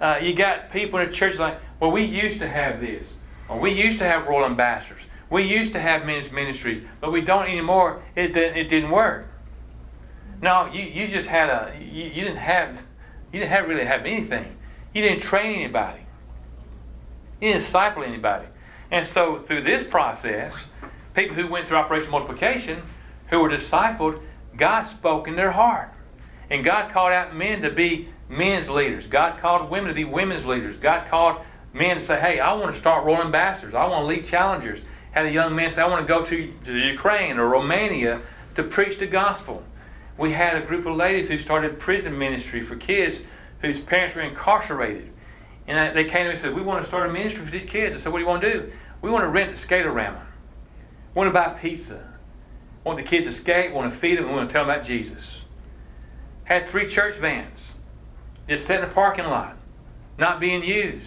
[0.00, 3.12] Uh, you got people in the church like, well, we used to have this,
[3.48, 5.02] or we used to have royal ambassadors.
[5.28, 8.00] We used to have men's ministries, but we don't anymore.
[8.14, 9.26] It didn't, it didn't work.
[10.40, 12.84] No, you, you just had a you, you didn't have
[13.32, 14.56] you didn't have really have anything.
[14.92, 16.02] You didn't train anybody.
[17.40, 18.46] You didn't disciple anybody.
[18.92, 20.54] And so through this process,
[21.12, 22.82] people who went through Operation Multiplication,
[23.30, 24.20] who were discipled,
[24.56, 25.92] God spoke in their heart.
[26.50, 29.06] And God called out men to be men's leaders.
[29.06, 30.76] God called women to be women's leaders.
[30.76, 31.38] God called
[31.72, 33.74] men to say, hey, I want to start royal ambassadors.
[33.74, 34.80] I want to lead challengers.
[35.12, 38.20] Had a young man say, I want to go to, to Ukraine or Romania
[38.56, 39.62] to preach the gospel.
[40.16, 43.20] We had a group of ladies who started prison ministry for kids
[43.60, 45.10] whose parents were incarcerated.
[45.66, 47.64] And they came to me and said, We want to start a ministry for these
[47.64, 47.94] kids.
[47.94, 48.72] I said, What do you want to do?
[49.00, 50.20] We want to rent a skate around.
[51.14, 52.13] We want to buy pizza.
[52.84, 54.84] Want the kids to skate, want to feed them, we want to tell them about
[54.84, 55.40] Jesus.
[56.44, 57.72] Had three church vans
[58.48, 59.56] just sitting in the parking lot,
[60.18, 61.06] not being used.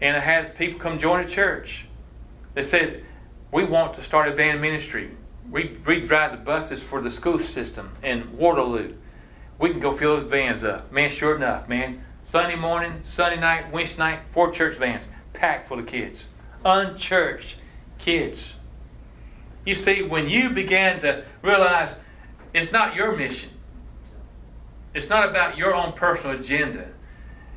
[0.00, 1.86] And I had people come join the church.
[2.52, 3.04] They said,
[3.50, 5.10] We want to start a van ministry.
[5.50, 8.94] We, we drive the buses for the school system in Waterloo.
[9.58, 10.90] We can go fill those vans up.
[10.92, 12.04] Man, sure enough, man.
[12.22, 16.24] Sunday morning, Sunday night, Wednesday night, four church vans packed full of kids.
[16.64, 17.56] Unchurched
[17.98, 18.53] kids.
[19.64, 21.96] You see, when you began to realize
[22.52, 23.50] it's not your mission,
[24.94, 26.88] it's not about your own personal agenda,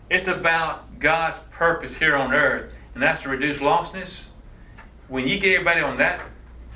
[0.10, 4.24] it's about God's purpose here on earth, and that's to reduce lostness.
[5.08, 6.22] When you get everybody on that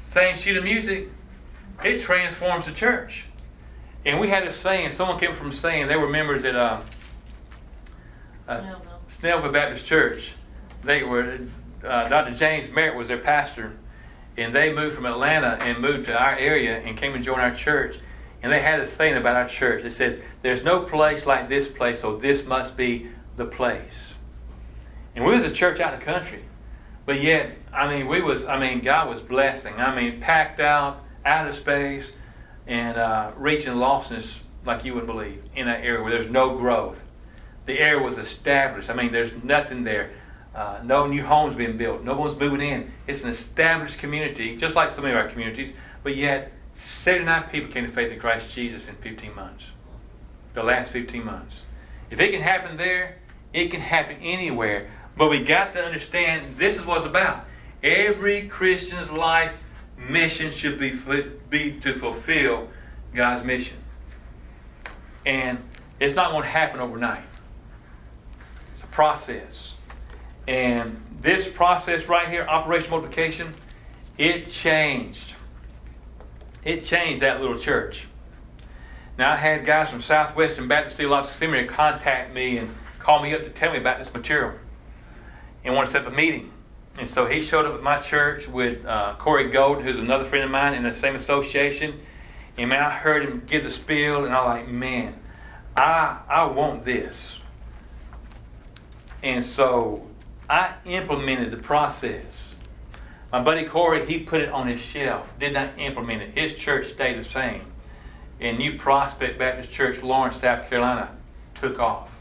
[0.10, 1.10] same sheet of music,
[1.84, 3.26] it transforms the church.
[4.06, 6.82] And we had a saying, someone came from saying, they were members at uh,
[8.48, 8.76] uh,
[9.10, 10.34] Snellville Baptist Church.
[10.84, 11.40] They were,
[11.84, 12.34] uh, Dr.
[12.34, 13.74] James Merritt was their pastor.
[14.38, 17.54] And they moved from Atlanta and moved to our area and came and joined our
[17.54, 17.98] church.
[18.44, 19.84] And they had a saying about our church.
[19.84, 24.14] It said, "There's no place like this place, so this must be the place."
[25.16, 26.44] And we was a church out in the country,
[27.06, 29.74] but yet, I mean, we was, I mean, God was blessing.
[29.76, 32.12] I mean, packed out, out of space,
[32.68, 37.02] and uh, reaching lostness like you wouldn't believe in that area where there's no growth.
[37.66, 38.90] The area was established.
[38.90, 40.12] I mean, there's nothing there.
[40.54, 42.04] Uh, no new homes being built.
[42.04, 42.92] No one's moving in.
[43.08, 47.72] It's an established community, just like so many of our communities, but yet 79 people
[47.72, 49.66] came to faith in Christ Jesus in 15 months.
[50.54, 51.58] The last 15 months.
[52.10, 53.18] If it can happen there,
[53.54, 54.90] it can happen anywhere.
[55.18, 57.46] But we got to understand this is what it's about.
[57.84, 59.62] Every Christian's life
[59.98, 61.00] mission should be,
[61.50, 62.68] be to fulfill
[63.14, 63.78] God's mission.
[65.26, 65.60] And
[66.00, 67.24] it's not going to happen overnight.
[68.74, 69.76] It's a process.
[70.52, 73.54] And this process right here, Operation Multiplication,
[74.18, 75.36] it changed.
[76.66, 78.06] It changed that little church.
[79.18, 83.46] Now, I had guys from Southwestern Baptist Theological Seminary contact me and call me up
[83.46, 84.52] to tell me about this material
[85.64, 86.52] and want to set up a meeting.
[86.98, 90.44] And so he showed up at my church with uh, Corey Golden, who's another friend
[90.44, 92.02] of mine in the same association.
[92.58, 95.18] And man, I heard him give the spiel, and I'm like, man,
[95.78, 97.38] I I want this.
[99.24, 100.11] And so
[100.52, 102.50] I implemented the process.
[103.32, 106.38] My buddy Corey, he put it on his shelf, did not implement it.
[106.38, 107.62] His church stayed the same.
[108.38, 111.16] And New Prospect Baptist Church, Laurens, South Carolina,
[111.56, 112.12] took off.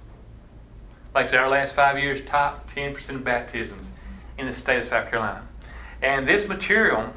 [1.12, 3.88] Like I said, our last five years, top 10% of baptisms
[4.38, 5.44] in the state of South Carolina.
[6.00, 7.12] And this material,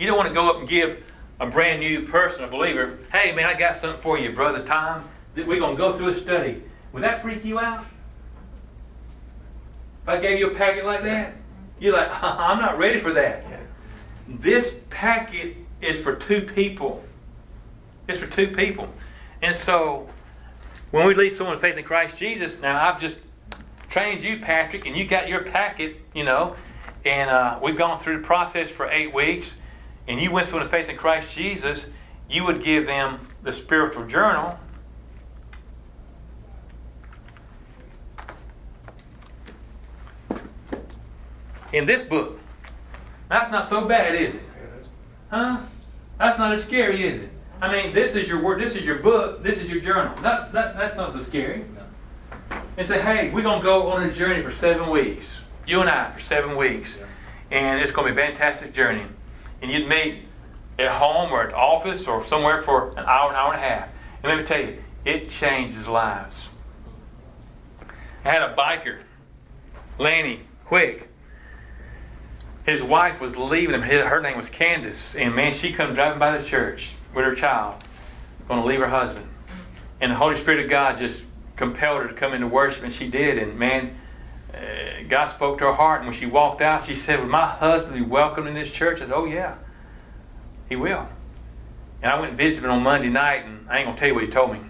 [0.00, 1.00] you don't want to go up and give
[1.38, 5.08] a brand new person, a believer, hey man, I got something for you, brother Tom.
[5.36, 6.64] We're going to go through a study.
[6.92, 7.84] Would that freak you out?
[10.02, 11.34] If I gave you a packet like that,
[11.78, 13.44] you're like, I'm not ready for that.
[14.28, 17.04] This packet is for two people.
[18.08, 18.88] It's for two people.
[19.42, 20.08] And so,
[20.90, 23.16] when we lead someone to faith in Christ Jesus, now I've just
[23.88, 26.56] trained you, Patrick, and you got your packet, you know,
[27.04, 29.50] and uh, we've gone through the process for eight weeks,
[30.06, 31.86] and you went someone to faith in Christ Jesus,
[32.28, 34.58] you would give them the spiritual journal.
[41.72, 42.38] In this book.
[43.28, 44.42] That's not so bad, is it?
[45.30, 45.60] Huh?
[46.18, 47.30] That's not as scary, is it?
[47.62, 50.14] I mean, this is your word, this is your book, this is your journal.
[50.22, 51.64] That, that, that's not so scary.
[52.76, 55.40] And say, hey, we're going to go on a journey for seven weeks.
[55.66, 56.96] You and I for seven weeks.
[57.50, 59.04] And it's going to be a fantastic journey.
[59.62, 60.22] And you'd meet
[60.78, 63.66] at home or at the office or somewhere for an hour, an hour and a
[63.66, 63.88] half.
[64.22, 66.46] And let me tell you, it changes lives.
[68.24, 69.00] I had a biker,
[69.98, 71.09] Lanny Quick.
[72.70, 73.82] His wife was leaving him.
[73.82, 75.16] Her name was Candace.
[75.16, 77.82] And man, she come driving by the church with her child,
[78.46, 79.26] going to leave her husband.
[80.00, 81.24] And the Holy Spirit of God just
[81.56, 83.38] compelled her to come into worship, and she did.
[83.38, 83.96] And man,
[84.54, 86.02] uh, God spoke to her heart.
[86.02, 89.00] And when she walked out, she said, Would my husband be welcome in this church?
[89.00, 89.56] I said, Oh, yeah,
[90.68, 91.08] he will.
[92.02, 94.08] And I went and visited him on Monday night, and I ain't going to tell
[94.08, 94.60] you what he told me.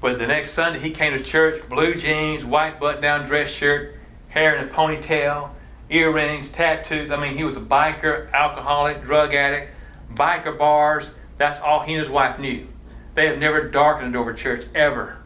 [0.00, 3.96] But the next Sunday, he came to church, blue jeans, white button down dress shirt,
[4.30, 5.50] hair in a ponytail,
[5.90, 7.10] earrings, tattoos.
[7.10, 9.72] I mean, he was a biker, alcoholic, drug addict,
[10.14, 11.10] biker bars.
[11.36, 12.66] That's all he and his wife knew.
[13.14, 15.18] They have never darkened over church ever.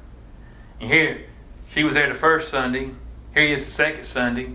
[0.81, 1.27] And here,
[1.69, 2.91] she was there the first Sunday.
[3.35, 4.55] Here he is the second Sunday.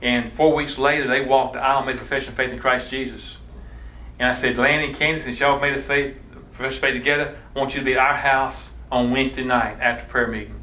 [0.00, 3.36] And four weeks later, they walked the aisle, made profession of faith in Christ Jesus.
[4.18, 6.16] And I said, Lanny and Candace, since y'all made a faith,
[6.52, 9.78] profession of faith together, I want you to be at our house on Wednesday night
[9.80, 10.60] after prayer meeting.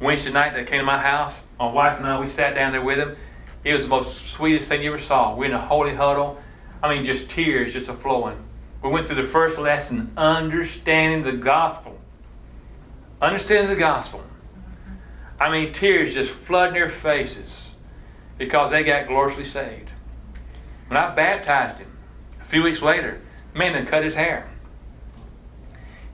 [0.00, 1.36] Wednesday night, they came to my house.
[1.58, 3.16] My wife and I, we sat down there with them.
[3.64, 5.34] It was the most sweetest thing you ever saw.
[5.34, 6.40] We're in a holy huddle.
[6.82, 8.42] I mean, just tears just a flowing.
[8.82, 11.98] We went through the first lesson, understanding the gospel.
[13.20, 14.24] Understanding the gospel.
[15.38, 17.68] I mean, tears just flooding their faces
[18.36, 19.90] because they got gloriously saved.
[20.88, 21.96] When I baptized him,
[22.40, 23.20] a few weeks later,
[23.54, 24.48] man had cut his hair.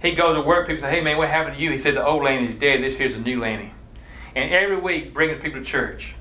[0.00, 1.70] He goes to work, people say, hey man, what happened to you?
[1.70, 3.72] He said, the old Lanny is dead, this here's a new Lanny.
[4.36, 6.14] And every week, bringing people to church.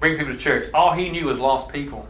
[0.00, 0.70] Bringing people to church.
[0.72, 2.08] All he knew was lost people.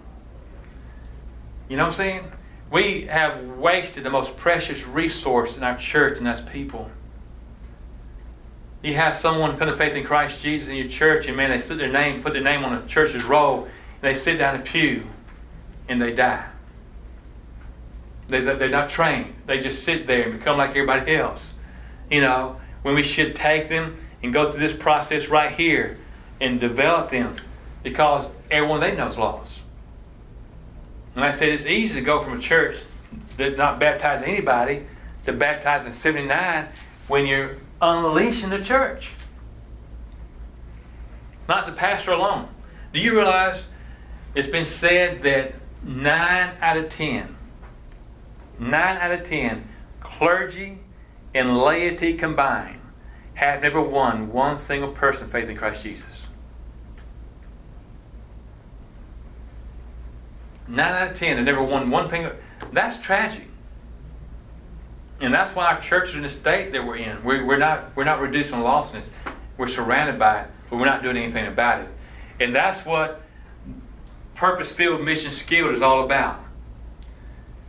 [1.68, 2.32] You know what I'm saying?
[2.70, 6.88] We have wasted the most precious resource in our church, and that's people.
[8.82, 11.66] You have someone come to faith in Christ Jesus in your church, and man, they
[11.66, 13.70] put their name, put their name on a church's roll, and
[14.02, 15.06] they sit down in a pew,
[15.88, 16.46] and they die.
[18.28, 19.34] They, they're not trained.
[19.46, 21.48] They just sit there and become like everybody else.
[22.10, 25.98] You know, when we should take them and go through this process right here
[26.40, 27.36] and develop them
[27.82, 29.60] because everyone they know is lost.
[31.14, 32.82] And like I said, it's easy to go from a church
[33.36, 34.86] that's not baptizing anybody
[35.24, 36.66] to baptizing 79
[37.08, 39.10] when you're unleashing the church.
[41.48, 42.48] Not the pastor alone.
[42.92, 43.64] Do you realize
[44.34, 47.36] it's been said that 9 out of 10,
[48.58, 49.68] 9 out of 10
[50.00, 50.78] clergy
[51.34, 52.80] and laity combined
[53.34, 56.19] have never won one single person faith in Christ Jesus.
[60.70, 62.30] Nine out of ten have never won one thing.
[62.72, 63.46] That's tragic.
[65.20, 67.22] And that's why our church is in the state that we're in.
[67.24, 69.08] We're, we're, not, we're not reducing lostness.
[69.58, 71.88] We're surrounded by it, but we're not doing anything about it.
[72.38, 73.20] And that's what
[74.34, 76.40] purpose filled mission skilled is all about.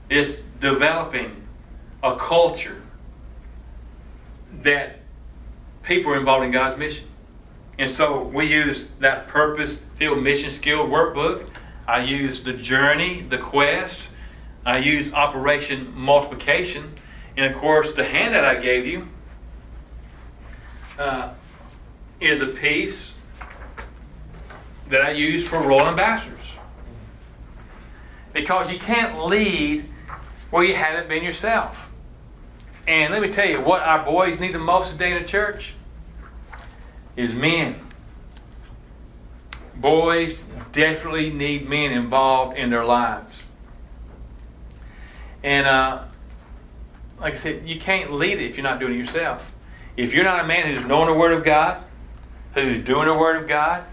[0.10, 1.46] It's developing
[2.04, 2.82] a culture
[4.62, 5.00] that
[5.84, 7.08] people are involved in God's mission.
[7.78, 11.48] And so we use that purpose filled mission skill workbook.
[11.92, 14.00] I use the journey, the quest.
[14.66, 16.94] I use operation multiplication.
[17.36, 19.10] And of course, the handout I gave you
[20.98, 21.34] uh,
[22.22, 23.12] is a piece
[24.88, 26.40] that I use for royal ambassadors.
[28.32, 29.90] Because you can't lead
[30.50, 31.90] where you haven't been yourself.
[32.88, 35.74] And let me tell you, what our boys need the most today in the church
[37.18, 37.82] is men.
[39.82, 43.36] Boys desperately need men involved in their lives.
[45.44, 46.04] And uh,
[47.20, 49.52] like I said, you can't lead it if you're not doing it yourself.
[49.98, 51.84] If you're not a man who's knowing the Word of God,
[52.54, 53.84] who's doing the Word of God,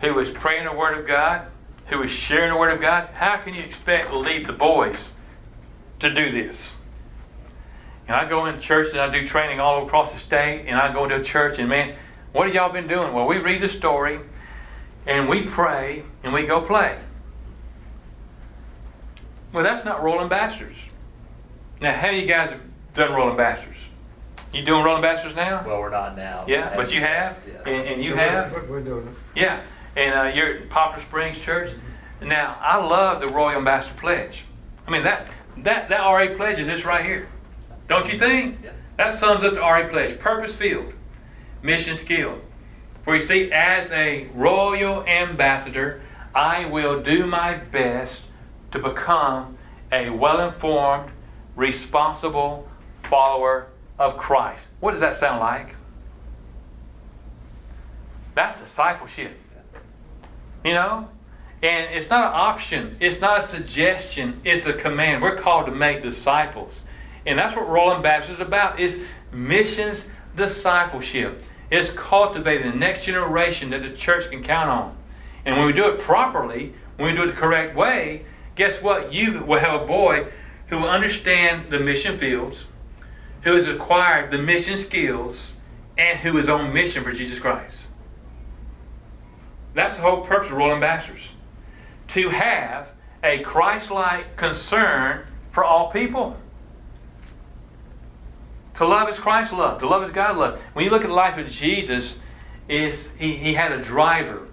[0.00, 1.46] who is praying the Word of God,
[1.86, 4.98] who is sharing the Word of God, how can you expect to lead the boys
[6.00, 6.72] to do this?
[8.06, 10.92] And I go in church and I do training all across the state, and I
[10.92, 11.94] go into a church, and man,
[12.32, 13.12] what have y'all been doing?
[13.12, 14.20] Well, we read the story,
[15.06, 16.98] and we pray, and we go play.
[19.52, 20.76] Well, that's not royal ambassadors.
[21.80, 22.60] Now, how many you guys have
[22.94, 23.76] done royal ambassadors?
[24.52, 25.64] You doing royal ambassadors now?
[25.66, 26.44] Well, we're not now.
[26.46, 27.54] Yeah, but you have, Yeah.
[27.70, 28.52] and, and you We're- have.
[28.52, 29.14] We're, we're doing it.
[29.34, 29.60] Yeah,
[29.96, 31.72] and uh, you're at Poplar Springs Church.
[32.20, 34.44] Now, I love the Royal Ambassador Pledge.
[34.86, 35.26] I mean, that
[35.58, 37.28] that that RA pledge is this right here.
[37.88, 38.58] Don't you think?
[38.62, 38.70] Yeah.
[38.96, 40.18] That sums up the RA pledge.
[40.18, 40.92] Purpose filled,
[41.62, 42.40] mission skilled.
[43.02, 46.02] For you see, as a royal ambassador,
[46.34, 48.22] I will do my best
[48.70, 49.58] to become
[49.90, 51.10] a well informed,
[51.56, 52.68] responsible
[53.04, 53.66] follower
[53.98, 54.64] of Christ.
[54.80, 55.74] What does that sound like?
[58.34, 59.32] That's discipleship.
[60.64, 61.08] You know?
[61.62, 65.22] And it's not an option, it's not a suggestion, it's a command.
[65.22, 66.82] We're called to make disciples.
[67.24, 69.00] And that's what Royal Ambassadors is about, is
[69.30, 71.40] missions discipleship.
[71.72, 74.94] It's cultivating the next generation that the church can count on.
[75.46, 79.14] And when we do it properly, when we do it the correct way, guess what?
[79.14, 80.26] You will have a boy
[80.66, 82.66] who will understand the mission fields,
[83.44, 85.54] who has acquired the mission skills,
[85.96, 87.86] and who is on mission for Jesus Christ.
[89.72, 91.30] That's the whole purpose of Royal Ambassadors.
[92.08, 92.88] To have
[93.24, 96.36] a Christ like concern for all people.
[98.76, 99.80] To love is Christ love.
[99.80, 100.58] to love is God love.
[100.72, 102.18] When you look at the life of Jesus,
[102.68, 104.48] is he, he had a driver.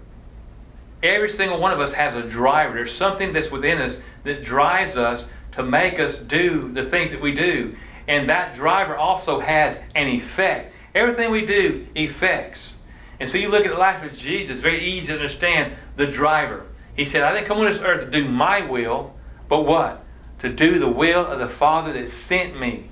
[1.02, 2.74] Every single one of us has a driver.
[2.74, 7.20] There's something that's within us that drives us to make us do the things that
[7.20, 7.76] we do.
[8.06, 10.74] And that driver also has an effect.
[10.94, 12.76] Everything we do effects.
[13.18, 16.66] And so you look at the life of Jesus, very easy to understand the driver.
[16.94, 19.14] He said, I didn't come on this earth to do my will,
[19.48, 20.04] but what?
[20.40, 22.89] To do the will of the Father that sent me.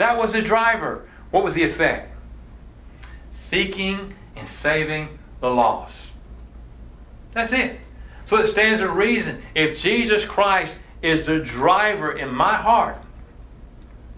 [0.00, 1.06] That was the driver.
[1.30, 2.10] What was the effect?
[3.34, 6.06] Seeking and saving the lost.
[7.34, 7.78] That's it.
[8.24, 9.42] So it stands to reason.
[9.54, 12.96] If Jesus Christ is the driver in my heart,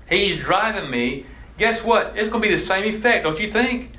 [0.09, 1.26] He's driving me,
[1.59, 2.16] guess what?
[2.16, 3.91] It's going to be the same effect, don't you think?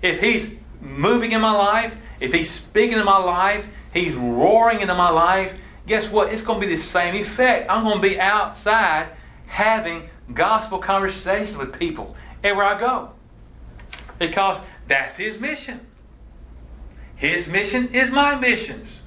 [0.00, 4.94] If He's moving in my life, if He's speaking in my life, He's roaring into
[4.94, 5.54] my life,
[5.88, 6.32] guess what?
[6.32, 7.68] It's going to be the same effect.
[7.68, 9.08] I'm going to be outside
[9.46, 13.10] having gospel conversations with people everywhere I go.
[14.18, 15.80] Because that's His mission.
[17.16, 19.00] His mission is my missions.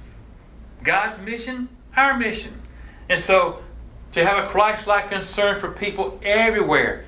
[0.82, 2.62] God's mission, our mission.
[3.08, 3.62] And so,
[4.12, 7.04] to have a Christ like concern for people everywhere,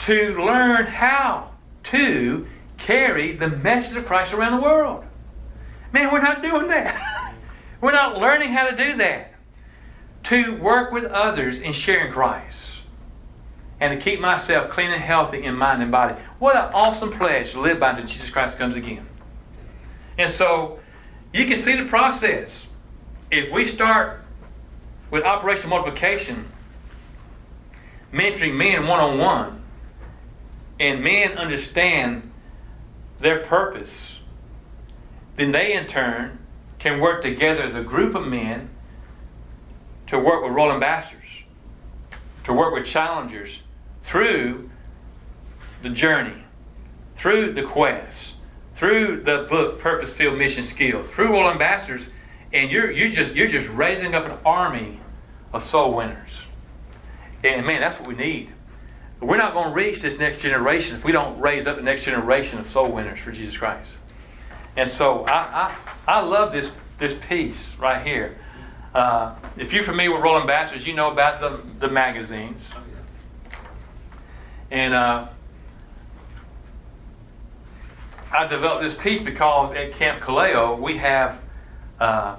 [0.00, 1.50] to learn how
[1.84, 2.46] to
[2.78, 5.04] carry the message of Christ around the world.
[5.92, 7.34] Man, we're not doing that.
[7.80, 9.32] we're not learning how to do that.
[10.24, 12.75] To work with others in sharing Christ.
[13.78, 16.14] And to keep myself clean and healthy in mind and body.
[16.38, 19.06] What an awesome pledge to live by until Jesus Christ comes again.
[20.16, 20.80] And so
[21.32, 22.66] you can see the process.
[23.30, 24.22] If we start
[25.10, 26.48] with Operation Multiplication,
[28.12, 29.62] mentoring men one on one,
[30.80, 32.30] and men understand
[33.20, 34.20] their purpose,
[35.36, 36.38] then they in turn
[36.78, 38.70] can work together as a group of men
[40.06, 41.22] to work with royal ambassadors,
[42.44, 43.60] to work with challengers
[44.06, 44.70] through
[45.82, 46.44] the journey,
[47.16, 48.34] through the quest,
[48.72, 52.08] through the book Purpose Filled Mission Skill, through royal ambassadors,
[52.52, 55.00] and you're you're just you're just raising up an army
[55.52, 56.30] of soul winners.
[57.42, 58.52] And man, that's what we need.
[59.20, 62.04] We're not going to reach this next generation if we don't raise up the next
[62.04, 63.90] generation of soul winners for Jesus Christ.
[64.76, 65.32] And so I,
[66.06, 68.38] I, I love this, this piece right here.
[68.94, 72.62] Uh, if you're familiar with Royal Ambassadors, you know about the, the magazines.
[74.70, 75.28] And uh,
[78.32, 81.40] I developed this piece because at Camp Kaleo we have
[82.00, 82.36] uh,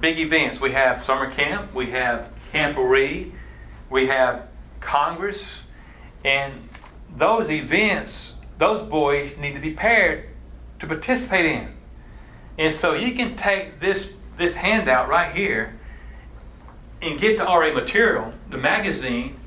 [0.00, 0.60] big events.
[0.60, 3.32] We have summer camp, we have Camporee,
[3.88, 4.48] we have
[4.80, 5.60] Congress,
[6.24, 6.68] and
[7.16, 10.28] those events, those boys need to be paired
[10.80, 11.74] to participate in.
[12.58, 14.08] And so you can take this
[14.38, 15.78] this handout right here
[17.00, 19.38] and get the RA material, the magazine,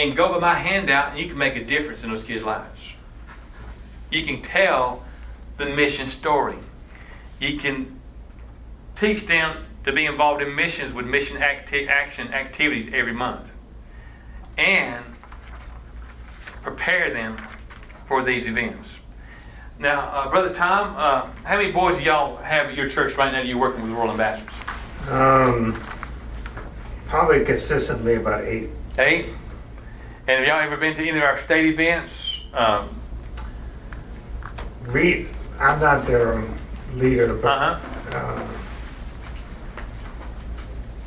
[0.00, 2.80] and go by my handout, and you can make a difference in those kids' lives.
[4.10, 5.04] You can tell
[5.58, 6.56] the mission story.
[7.38, 8.00] You can
[8.96, 13.46] teach them to be involved in missions with mission acti- action activities every month.
[14.56, 15.04] And
[16.62, 17.38] prepare them
[18.06, 18.88] for these events.
[19.78, 23.32] Now, uh, Brother Tom, uh, how many boys do y'all have at your church right
[23.32, 24.52] now that you're working with Royal Ambassadors?
[25.08, 25.80] Um,
[27.06, 28.68] probably consistently about eight.
[28.98, 29.26] Eight?
[30.30, 32.40] And have y'all ever been to any of our state events?
[32.54, 32.88] Um,
[34.92, 35.26] We,
[35.58, 36.44] I'm not their
[36.94, 38.16] leader, but uh-huh.
[38.16, 38.48] uh,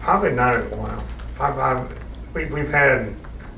[0.02, 1.06] probably not in a while.
[1.40, 1.98] I've, I've,
[2.34, 3.16] we, we've had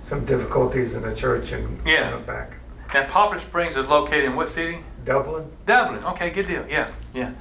[0.07, 2.11] some difficulties in the church and Yeah.
[2.11, 2.51] going back.
[2.93, 4.83] Now, Poplar Springs is located in what city?
[5.03, 5.51] Dublin.
[5.65, 6.03] Dublin.
[6.03, 6.63] Okay, good deal.
[6.69, 7.31] Yeah, yeah.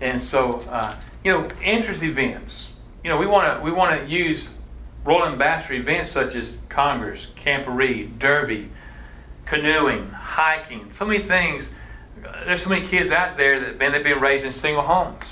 [0.00, 2.70] And so, uh, you know, interest events.
[3.04, 4.48] You know, we want to we want to use
[5.04, 8.70] royal ambassador events such as Congress, Camporee, Derby,
[9.46, 10.92] canoeing, hiking.
[10.98, 11.70] So many things.
[12.44, 15.24] There's so many kids out there that man they've been raised in single homes,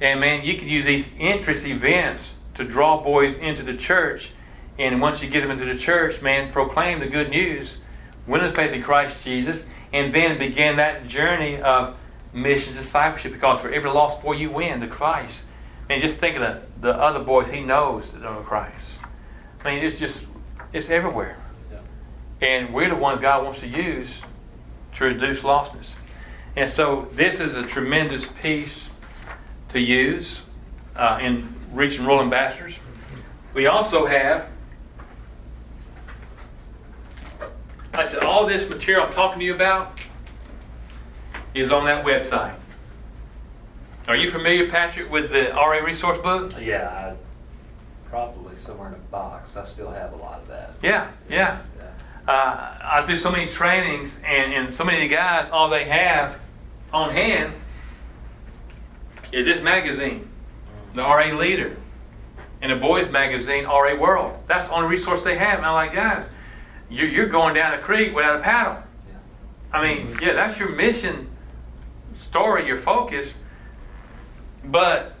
[0.00, 4.32] and man, you could use these interest events to draw boys into the church.
[4.78, 7.78] And once you get them into the church, man, proclaim the good news,
[8.26, 11.96] win the faith in Christ Jesus, and then begin that journey of
[12.32, 13.32] missions discipleship.
[13.32, 15.40] Because for every lost boy you win to Christ,
[15.88, 18.84] man, just think of the, the other boys he knows that know Christ.
[19.64, 20.22] I mean, it's just
[20.72, 21.38] it's everywhere,
[22.40, 24.10] and we're the ones God wants to use
[24.96, 25.92] to reduce lostness.
[26.56, 28.88] And so this is a tremendous piece
[29.70, 30.42] to use
[30.96, 32.74] uh, in reaching royal ambassadors.
[33.54, 34.48] We also have
[37.98, 39.98] I said, all this material I'm talking to you about
[41.52, 42.54] is on that website.
[44.08, 46.54] Are you familiar, Patrick, with the RA resource book?
[46.58, 49.54] Yeah, I, probably somewhere in a box.
[49.54, 50.72] I still have a lot of that.
[50.82, 51.60] Yeah, yeah.
[51.76, 52.32] Yeah.
[52.32, 56.38] Uh, I do so many trainings, and, and so many guys, all they have
[56.90, 57.52] on hand
[59.30, 60.26] is this magazine,
[60.94, 61.76] the RA Leader,
[62.62, 64.38] and a boys magazine, RA World.
[64.46, 65.58] That's the only resource they have.
[65.58, 66.24] And I'm like, guys,
[66.88, 68.82] you're, you're going down a creek without a paddle.
[69.70, 71.28] I mean, yeah, that's your mission
[72.18, 73.34] story, your focus.
[74.64, 75.14] But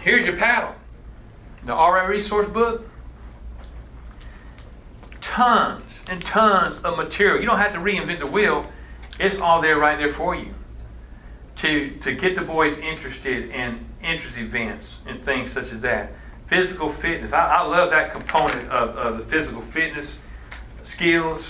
[0.00, 0.74] here's your paddle.
[1.64, 2.88] The RA resource book.
[5.20, 7.40] Tons and tons of material.
[7.40, 8.70] You don't have to reinvent the wheel.
[9.18, 10.54] It's all there right there for you.
[11.56, 16.12] To to get the boys interested in interest events and things such as that.
[16.46, 17.32] Physical fitness.
[17.32, 20.18] I, I love that component of, of the physical fitness
[20.84, 21.44] skills,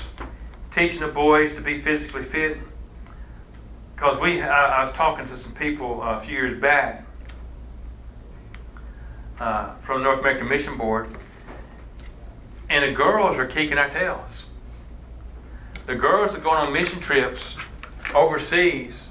[0.74, 2.58] teaching the boys to be physically fit.
[4.04, 7.06] Because we, I, I was talking to some people uh, a few years back
[9.40, 11.08] uh, from the North American Mission Board,
[12.68, 14.28] and the girls are kicking our tails.
[15.86, 17.56] The girls are going on mission trips
[18.14, 19.08] overseas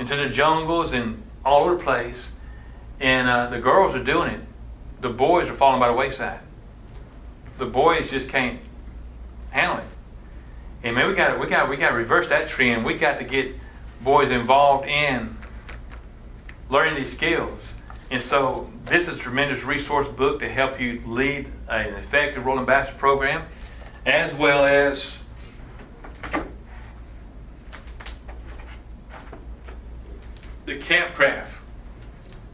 [0.00, 2.26] into the jungles and all over the place,
[2.98, 4.40] and uh, the girls are doing it.
[5.00, 6.40] The boys are falling by the wayside.
[7.58, 8.58] The boys just can't
[9.50, 9.84] handle it.
[10.82, 12.84] And man, we got we got we got to reverse that trend.
[12.84, 13.61] We got to get
[14.02, 15.36] boys involved in
[16.68, 17.68] learning these skills.
[18.10, 22.58] And so this is a tremendous resource book to help you lead an effective royal
[22.58, 23.42] ambassador program,
[24.04, 25.12] as well as
[30.66, 31.48] the Campcraft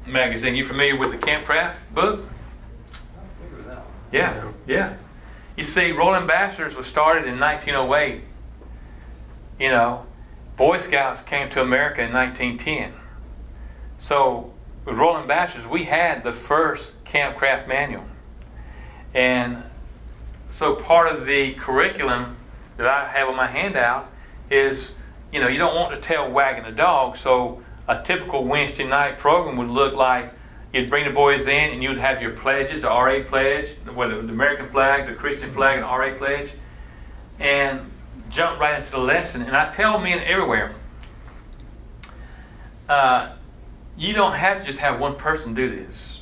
[0.07, 0.55] magazine.
[0.55, 2.25] You familiar with the Campcraft book?
[4.13, 4.97] Yeah, yeah.
[5.57, 8.23] You see, Royal Ambassadors was started in 1908.
[9.59, 10.07] You know,
[10.59, 12.93] Boy Scouts came to America in 1910.
[14.01, 14.53] So,
[14.85, 18.05] with Royal Ambassadors, we had the first campcraft manual.
[19.15, 19.63] And
[20.51, 22.37] so, part of the curriculum
[22.77, 24.11] that I have on my handout
[24.51, 24.91] is
[25.33, 27.17] you know, you don't want to tail wagging a dog.
[27.17, 30.33] So, a typical Wednesday night program would look like
[30.73, 34.33] you'd bring the boys in and you'd have your pledges, the RA pledge, whether the
[34.33, 36.51] American flag, the Christian flag, and RA pledge,
[37.39, 37.93] and
[38.29, 39.43] jump right into the lesson.
[39.43, 40.75] And I tell men everywhere,
[42.89, 43.33] uh,
[43.97, 46.21] you don't have to just have one person do this.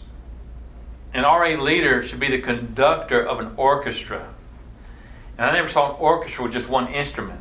[1.13, 4.35] An RA leader should be the conductor of an orchestra.
[5.39, 7.41] And I never saw an orchestra with just one instrument.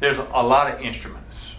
[0.00, 1.54] There's a lot of instruments.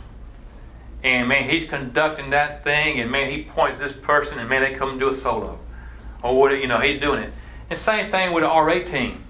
[1.03, 4.77] And man, he's conducting that thing, and man, he points this person, and man, they
[4.77, 5.59] come do a solo.
[6.21, 7.33] Or what, you know, he's doing it.
[7.69, 9.23] And same thing with the RA team.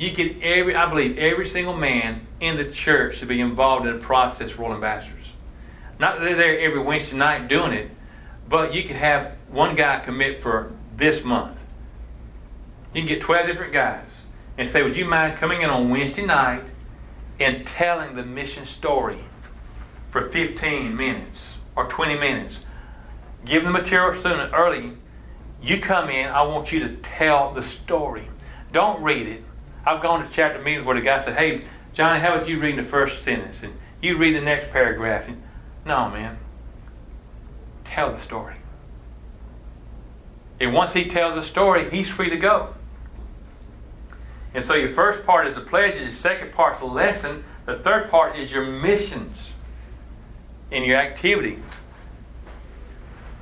[0.00, 3.98] You get every, I believe, every single man in the church should be involved in
[3.98, 5.26] the process Royal Ambassadors.
[5.98, 7.90] Not that they're there every Wednesday night doing it,
[8.48, 11.58] but you could have one guy commit for this month.
[12.94, 14.08] You can get 12 different guys
[14.56, 16.62] and say, Would you mind coming in on Wednesday night
[17.38, 19.22] and telling the mission story
[20.08, 22.60] for 15 minutes or 20 minutes?
[23.44, 24.92] Give them the material soon and early.
[25.62, 28.30] You come in, I want you to tell the story.
[28.72, 29.44] Don't read it.
[29.84, 32.76] I've gone to chapter meetings where the guy said, Hey, Johnny, how about you reading
[32.76, 33.56] the first sentence?
[33.62, 35.28] And you read the next paragraph.
[35.28, 35.42] And,
[35.84, 36.38] no, man.
[37.84, 38.56] Tell the story.
[40.60, 42.74] And once he tells the story, he's free to go.
[44.52, 47.78] And so your first part is the pledges, the second part is the lesson, the
[47.78, 49.52] third part is your missions
[50.70, 51.58] in your activity.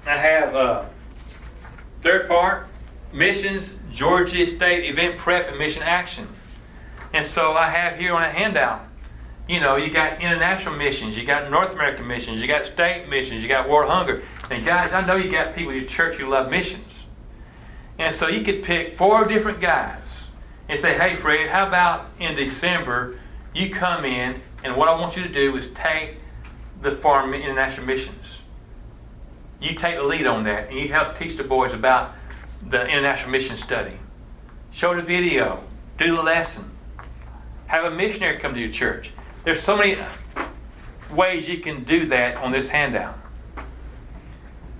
[0.06, 0.84] I have uh,
[2.02, 2.68] third part,
[3.12, 6.28] missions, Georgia State event prep and mission action.
[7.12, 8.84] And so I have here on a handout,
[9.48, 13.42] you know, you got international missions, you got North American missions, you got state missions,
[13.42, 14.22] you got world hunger.
[14.50, 16.84] And guys, I know you got people in your church who love missions.
[17.98, 20.02] And so you could pick four different guys
[20.68, 23.18] and say, hey, Fred, how about in December
[23.54, 26.16] you come in and what I want you to do is take
[26.82, 28.40] the Farm International Missions.
[29.60, 32.12] You take the lead on that and you help teach the boys about
[32.66, 33.98] the International Mission Study.
[34.70, 35.62] Show the video,
[35.98, 36.70] do the lesson,
[37.66, 39.12] have a missionary come to your church.
[39.44, 39.98] There's so many
[41.10, 43.18] ways you can do that on this handout.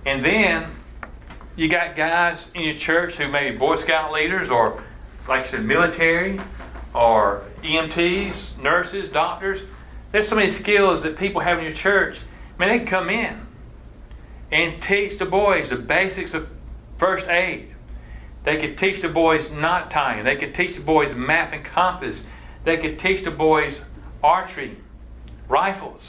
[0.05, 0.71] And then
[1.55, 4.83] you got guys in your church who may be Boy Scout leaders or,
[5.27, 6.39] like I said, military
[6.93, 9.61] or EMTs, nurses, doctors.
[10.11, 12.19] There's so many skills that people have in your church.
[12.57, 13.45] Man, they can come in
[14.51, 16.49] and teach the boys the basics of
[16.97, 17.68] first aid.
[18.49, 20.23] They could teach the boys knot tying.
[20.23, 22.23] They could teach the boys map and compass.
[22.63, 23.79] They could teach the boys
[24.23, 24.77] archery,
[25.47, 26.01] rifles,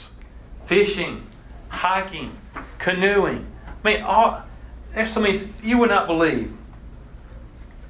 [0.65, 1.27] fishing,
[1.69, 2.35] hiking,
[2.79, 3.45] canoeing.
[3.67, 4.41] I mean, all,
[4.91, 6.51] there's so many, you would not believe.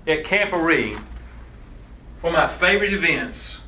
[0.06, 0.99] At Camporee,
[2.20, 3.60] one of my favorite events,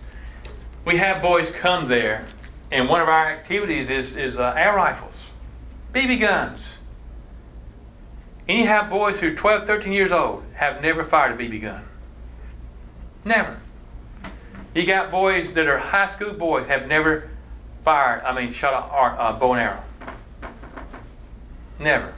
[0.84, 2.25] we have boys come there,
[2.73, 5.15] and one of our activities is, is uh, air rifles,
[5.93, 6.59] BB guns.
[8.47, 11.85] Have boys who are 12, 13 years old have never fired a BB gun.
[13.23, 13.57] Never.
[14.75, 17.29] You got boys that are high school boys have never
[17.83, 19.83] fired, I mean, shot a bow and arrow.
[21.79, 22.13] Never.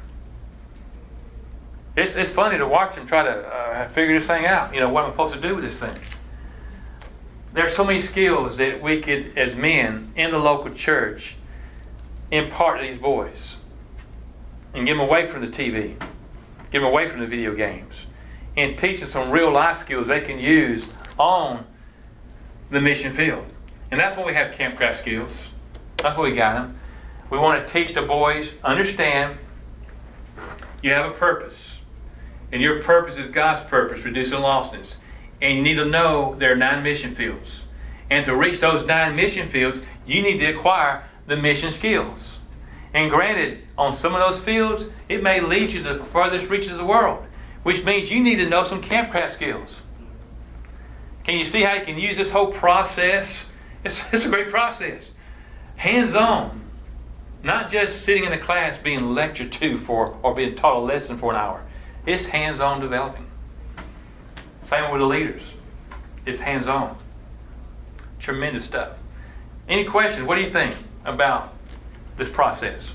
[1.96, 4.74] It's, it's funny to watch them try to uh, figure this thing out.
[4.74, 5.96] You know, what am I supposed to do with this thing?
[7.54, 11.36] There's so many skills that we could, as men in the local church,
[12.32, 13.58] impart to these boys
[14.74, 15.96] and get them away from the TV,
[16.76, 18.02] get them away from the video games,
[18.58, 20.86] and teach them some real life skills they can use
[21.18, 21.66] on
[22.70, 23.46] the mission field.
[23.92, 25.48] And that's why we have campcraft skills.
[25.96, 26.78] That's why we got them.
[27.30, 29.38] We want to teach the boys, understand
[30.84, 31.76] you have a purpose.
[32.52, 34.98] And your purpose is God's purpose, reducing lostness.
[35.42, 37.62] And you need to know there are nine mission fields.
[38.10, 42.35] And to reach those nine mission fields, you need to acquire the mission skills.
[42.96, 46.72] And granted, on some of those fields, it may lead you to the furthest reaches
[46.72, 47.26] of the world,
[47.62, 49.82] which means you need to know some campcraft skills.
[51.26, 53.48] Can you see how you can use this whole process?
[53.84, 55.12] It's, it's a great process.
[55.76, 56.62] Hands on.
[57.44, 61.18] Not just sitting in a class being lectured to for or being taught a lesson
[61.18, 61.66] for an hour.
[62.06, 63.28] It's hands on developing.
[64.64, 65.42] Same with the leaders.
[66.26, 66.98] It's hands on.
[68.20, 68.94] Tremendous stuff.
[69.68, 70.26] Any questions?
[70.26, 71.55] What do you think about
[72.18, 72.90] this process?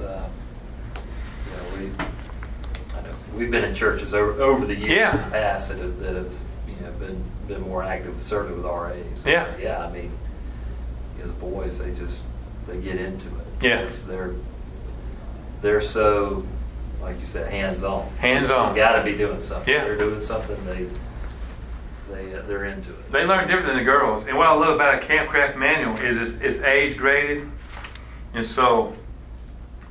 [0.00, 0.28] Uh,
[1.46, 1.92] you know,
[3.32, 5.10] we, we've been in churches over, over the years Yeah.
[5.16, 6.32] in the past that have, that have,
[6.66, 9.24] you know, been, been more active, certainly with RAs.
[9.24, 9.46] Yeah.
[9.60, 10.10] Yeah, I mean,
[11.16, 12.22] you know, the boys, they just,
[12.66, 13.46] they get into it.
[13.60, 13.88] Yeah.
[14.08, 14.34] They're,
[15.60, 16.44] they're so,
[17.00, 18.08] like you said, hands-on.
[18.16, 18.74] Hands-on.
[18.74, 19.72] Gotta be doing something.
[19.72, 19.84] Yeah.
[19.84, 20.88] They're doing something, they,
[22.10, 23.12] they, uh, they're into it.
[23.12, 24.26] They learn different than the girls.
[24.26, 27.48] And what I love about a Campcraft manual is it's, it's age graded.
[28.34, 28.94] And so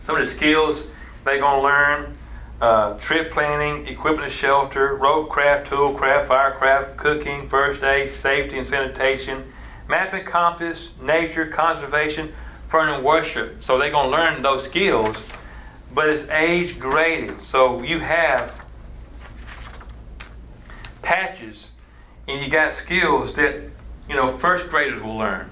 [0.05, 0.87] some of the skills
[1.23, 2.17] they're going to learn
[2.61, 8.67] uh, trip planning, equipment shelter, rope craft, tool craft, firecraft, cooking, first aid, safety and
[8.67, 9.51] sanitation,
[9.87, 12.33] map and compass, nature, conservation,
[12.67, 13.63] fern and worship.
[13.63, 15.17] So they're going to learn those skills,
[15.93, 17.37] but it's age graded.
[17.49, 18.53] So you have
[21.01, 21.67] patches
[22.31, 23.55] and you got skills that
[24.07, 25.49] you know first graders will learn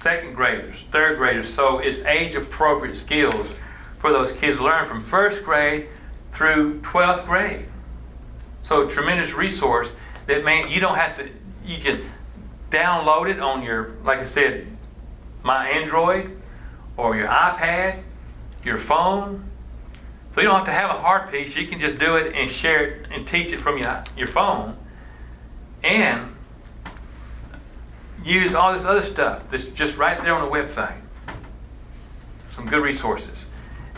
[0.00, 1.52] second graders third graders.
[1.52, 3.48] So it's age appropriate skills
[3.98, 5.88] for those kids to learn from first grade
[6.32, 7.66] through 12th grade.
[8.62, 9.90] So tremendous resource
[10.26, 11.28] that man you don't have to
[11.64, 12.08] you can
[12.70, 14.66] download it on your like i said
[15.42, 16.36] my android
[16.96, 18.02] or your ipad
[18.64, 19.44] your phone.
[20.34, 21.56] So you don't have to have a hard piece.
[21.56, 24.76] You can just do it and share it and teach it from your, your phone
[25.86, 26.34] and
[28.24, 30.96] use all this other stuff that's just right there on the website.
[32.54, 33.38] Some good resources.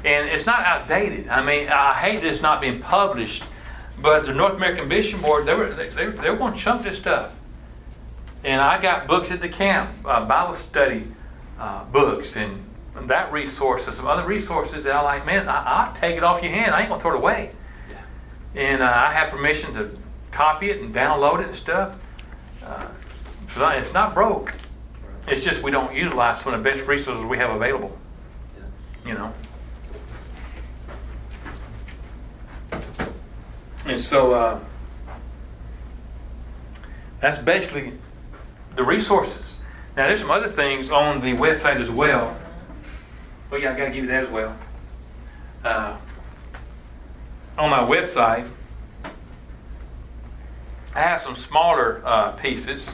[0.05, 1.29] And it's not outdated.
[1.29, 3.45] I mean, I hate that it's not being published,
[4.01, 6.85] but the North American Mission Board, they were, they, they, they were going to chunk
[6.85, 7.33] this stuff.
[8.45, 11.07] And I got books at the camp, uh, Bible study
[11.59, 12.65] uh, books, and
[13.03, 16.43] that resource, and some other resources that I like, man, I, I'll take it off
[16.43, 16.75] your hand.
[16.75, 17.53] I ain't going to throw it away.
[18.55, 19.91] And uh, I have permission to
[20.39, 21.95] copy it and download it and stuff.
[22.65, 22.87] Uh,
[23.53, 24.55] so not- it's not broke.
[25.27, 27.99] It's just we don't utilize some of the best resources we have available.
[29.05, 29.35] You know.
[33.85, 34.61] And so uh,
[37.21, 37.95] that's basically
[38.77, 39.43] the resources.
[39.97, 42.37] Now there's some other things on the website as well.
[43.51, 44.57] Well, yeah, I got to give you that as well.
[45.65, 45.97] Uh,
[47.59, 48.49] on my website,
[50.99, 52.85] I have some smaller uh, pieces.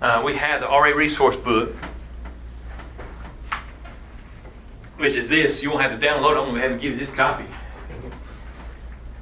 [0.00, 1.74] Uh, we have the RA resource book,
[4.96, 5.62] which is this.
[5.62, 6.38] You won't have to download it.
[6.38, 7.44] I'm going to have to give you this copy.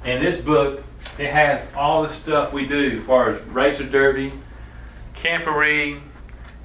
[0.05, 0.85] And this book,
[1.19, 4.31] it has all the stuff we do as far as racer derby,
[5.17, 5.99] camporee,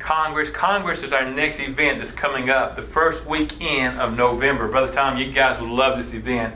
[0.06, 0.50] Congress.
[0.50, 4.68] Congress is our next event that's coming up the first weekend of November.
[4.68, 6.54] Brother Tom, you guys would love this event.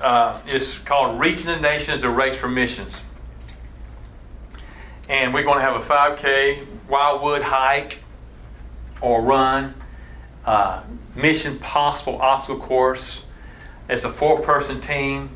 [0.00, 3.02] Uh, it's called Reaching the Nations, the Race for Missions.
[5.10, 7.98] And we're going to have a 5K Wildwood hike
[9.02, 9.74] or run,
[10.46, 10.84] uh,
[11.14, 13.20] Mission Possible obstacle course.
[13.90, 15.28] It's a four person team.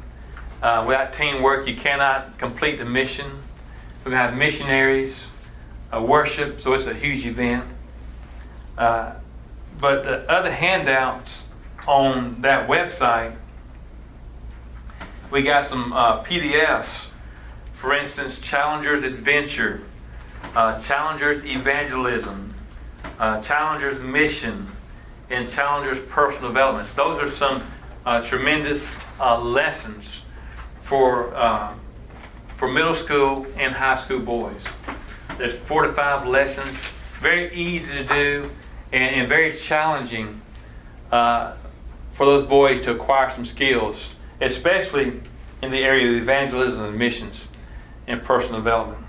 [0.62, 3.26] Uh, without teamwork, you cannot complete the mission.
[4.02, 5.18] We're going to have missionaries,
[5.92, 7.64] uh, worship, so it's a huge event.
[8.76, 9.14] Uh,
[9.78, 11.42] but the other handouts
[11.86, 13.36] on that website,
[15.30, 17.06] we got some uh, PDFs.
[17.76, 19.82] For instance, Challengers Adventure,
[20.54, 22.54] uh, Challengers Evangelism,
[23.18, 24.68] uh, Challengers Mission,
[25.28, 26.88] and Challengers Personal Development.
[26.96, 27.62] Those are some
[28.04, 28.88] uh, tremendous
[29.20, 30.22] uh, lessons
[30.84, 31.32] for
[32.56, 34.62] for middle school and high school boys.
[35.38, 36.76] There's four to five lessons,
[37.20, 38.50] very easy to do,
[38.92, 40.40] and, and very challenging
[41.12, 41.54] uh,
[42.12, 45.20] for those boys to acquire some skills, especially
[45.62, 47.46] in the area of evangelism and missions
[48.06, 49.02] and personal development.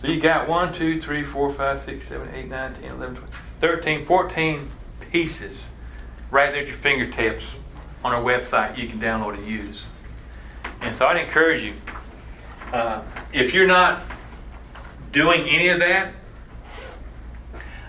[0.00, 3.30] So you got 1, 2, 3, 4, 5, 6, 7, 8, 9, 10, 11, 12,
[3.60, 4.70] 13, 14
[5.10, 5.60] pieces
[6.30, 7.44] right there at your fingertips
[8.02, 9.82] on our website you can download and use.
[10.80, 11.74] And so I'd encourage you,
[12.72, 13.02] uh,
[13.32, 14.02] if you're not
[15.12, 16.14] doing any of that,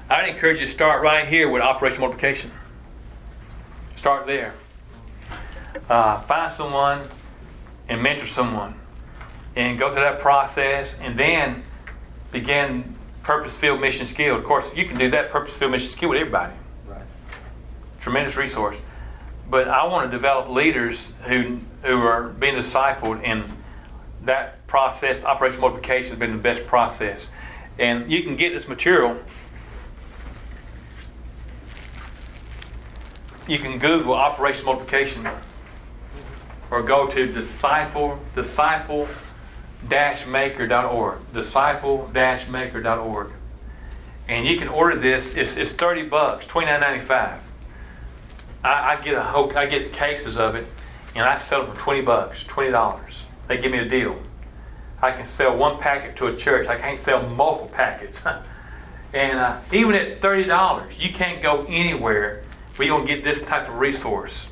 [0.10, 2.52] I'd encourage you to start right here with Operation Multiplication.
[3.96, 4.54] Start there.
[5.90, 7.08] Uh, find someone
[7.88, 8.76] and mentor someone
[9.56, 11.64] and go through that process and then
[12.32, 14.36] begin purpose filled mission skill.
[14.36, 16.54] Of course, you can do that purpose filled mission skill with everybody.
[16.88, 17.02] Right.
[18.00, 18.78] Tremendous resource.
[19.50, 23.44] But I want to develop leaders who who are being discipled and
[24.24, 27.28] that process, Operation Multiplication, has been the best process.
[27.78, 29.19] And you can get this material.
[33.49, 35.28] You can Google Operation Multiplication
[36.72, 39.09] or go to disciple disciple
[39.89, 41.34] maker.org.
[41.34, 43.30] Disciple maker.org.
[44.30, 45.36] And you can order this.
[45.36, 47.39] It's, it's 30 bucks, 29.95.
[48.63, 50.65] I, I get a whole, I get cases of it,
[51.13, 53.01] and I sell it for 20 bucks, $20.
[53.49, 54.17] They give me a deal.
[55.02, 56.68] I can sell one packet to a church.
[56.68, 58.22] I can't sell multiple packets.
[59.14, 62.43] and uh, even at $30, you can't go anywhere
[62.76, 64.45] where you're going to get this type of resource.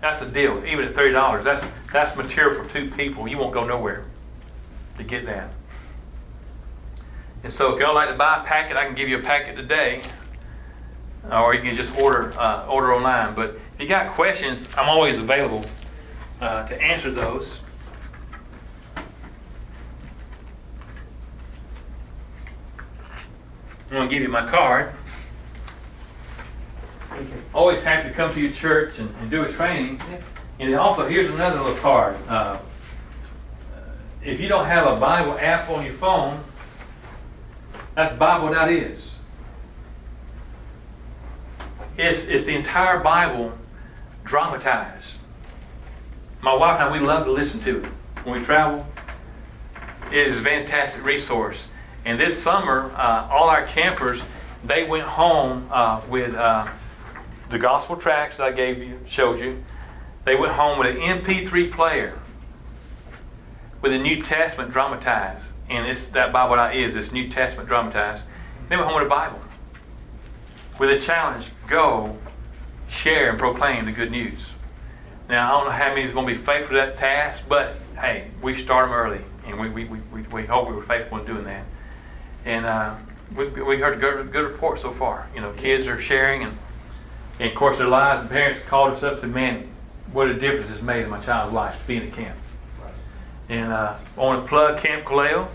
[0.00, 0.64] That's a deal.
[0.64, 3.28] Even at $30, that's, that's material for two people.
[3.28, 4.04] You won't go nowhere
[4.96, 5.50] to get that.
[7.42, 9.56] And so if y'all like to buy a packet, I can give you a packet
[9.56, 10.02] today.
[11.30, 13.34] Or you can just order uh, order online.
[13.34, 15.64] But if you got questions, I'm always available
[16.40, 17.60] uh, to answer those.
[23.90, 24.94] I'm going to give you my card.
[27.52, 30.00] Always happy to come to your church and, and do a training.
[30.60, 32.16] And also, here's another little card.
[32.28, 32.58] Uh,
[34.24, 36.40] if you don't have a Bible app on your phone,
[37.96, 39.16] that's Bible.is.
[41.98, 43.58] It's, it's the entire Bible
[44.22, 45.14] dramatized.
[46.42, 47.90] My wife and I, we love to listen to it
[48.22, 48.86] when we travel.
[50.12, 51.64] It is a fantastic resource.
[52.04, 54.22] And this summer, uh, all our campers,
[54.64, 56.68] they went home uh, with uh,
[57.50, 59.62] the gospel tracks that I gave you, showed you.
[60.24, 62.18] They went home with an MP3 player
[63.82, 65.44] with a New Testament dramatized.
[65.68, 68.24] And it's that Bible that is, it's New Testament dramatized.
[68.68, 69.40] They went home with a Bible.
[70.78, 72.18] With a challenge, go
[72.88, 74.40] share and proclaim the good news.
[75.28, 77.76] Now, I don't know how many is going to be faithful to that task, but
[77.96, 79.20] hey, we start them early.
[79.46, 81.64] And we, we, we, we hope we were faithful in doing that.
[82.44, 82.94] And uh,
[83.36, 85.28] we, we heard a good, good report so far.
[85.34, 86.58] You know, kids are sharing, and,
[87.38, 89.68] and of course, their lives, and parents called us up and said, Man,
[90.12, 92.36] what a difference it's made in my child's life being at camp.
[93.48, 95.48] And uh, I want to plug Camp Kaleo.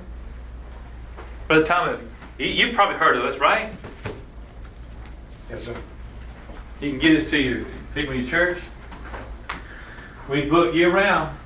[1.47, 3.73] By the time you, you've probably heard of us, right?
[5.49, 5.75] Yes, sir.
[6.81, 8.59] You can get us to your people in your church.
[10.27, 11.37] We book year round.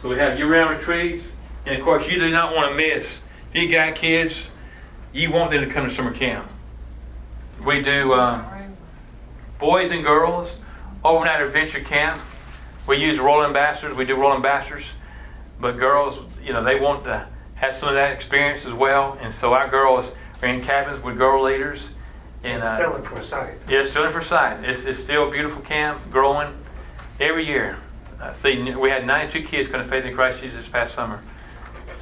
[0.00, 1.26] So we have year round retreats.
[1.66, 3.18] And of course, you do not want to miss.
[3.52, 4.46] If you got kids,
[5.12, 6.52] you want them to come to summer camp.
[7.64, 8.44] We do uh,
[9.58, 10.56] boys and girls
[11.04, 12.20] overnight adventure camp.
[12.86, 13.96] We use royal ambassadors.
[13.96, 14.84] We do royal ambassadors.
[15.60, 19.18] But girls, you know, they want to have some of that experience as well.
[19.20, 20.06] And so our girls
[20.42, 21.82] are in cabins with girl leaders.
[22.42, 23.68] And, uh, still in Forsyth.
[23.68, 24.62] Yeah, still in Forsyth.
[24.64, 26.56] It's, it's still a beautiful camp, growing
[27.18, 27.78] every year.
[28.20, 31.20] Uh, see, we had 92 kids come to faith in Christ Jesus this past summer.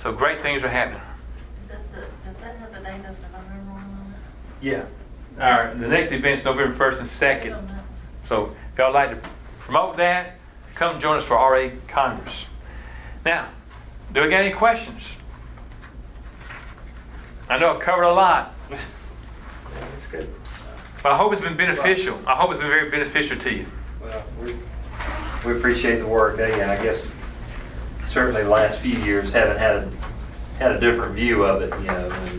[0.03, 1.01] So great things are happening.
[2.87, 4.15] Is that the, does that have the date of November on?
[4.61, 4.85] Yeah.
[5.41, 5.81] All right.
[5.81, 7.79] the next event's November 1st and 2nd.
[8.25, 9.29] So if y'all like to
[9.61, 10.37] promote that,
[10.75, 12.47] come join us for RA Congress.
[13.25, 13.49] Now,
[14.13, 15.03] do we got any questions?
[17.49, 18.55] I know I covered a lot.
[18.71, 20.33] That's good.
[21.03, 22.19] But I hope it's been beneficial.
[22.27, 23.67] I hope it's been very beneficial to you.
[24.01, 24.57] Well, we,
[25.45, 26.39] we appreciate the work.
[26.39, 27.15] Yeah, I guess
[28.05, 29.91] certainly the last few years haven't had a,
[30.59, 32.36] had a different view of it, you know, and, and everything.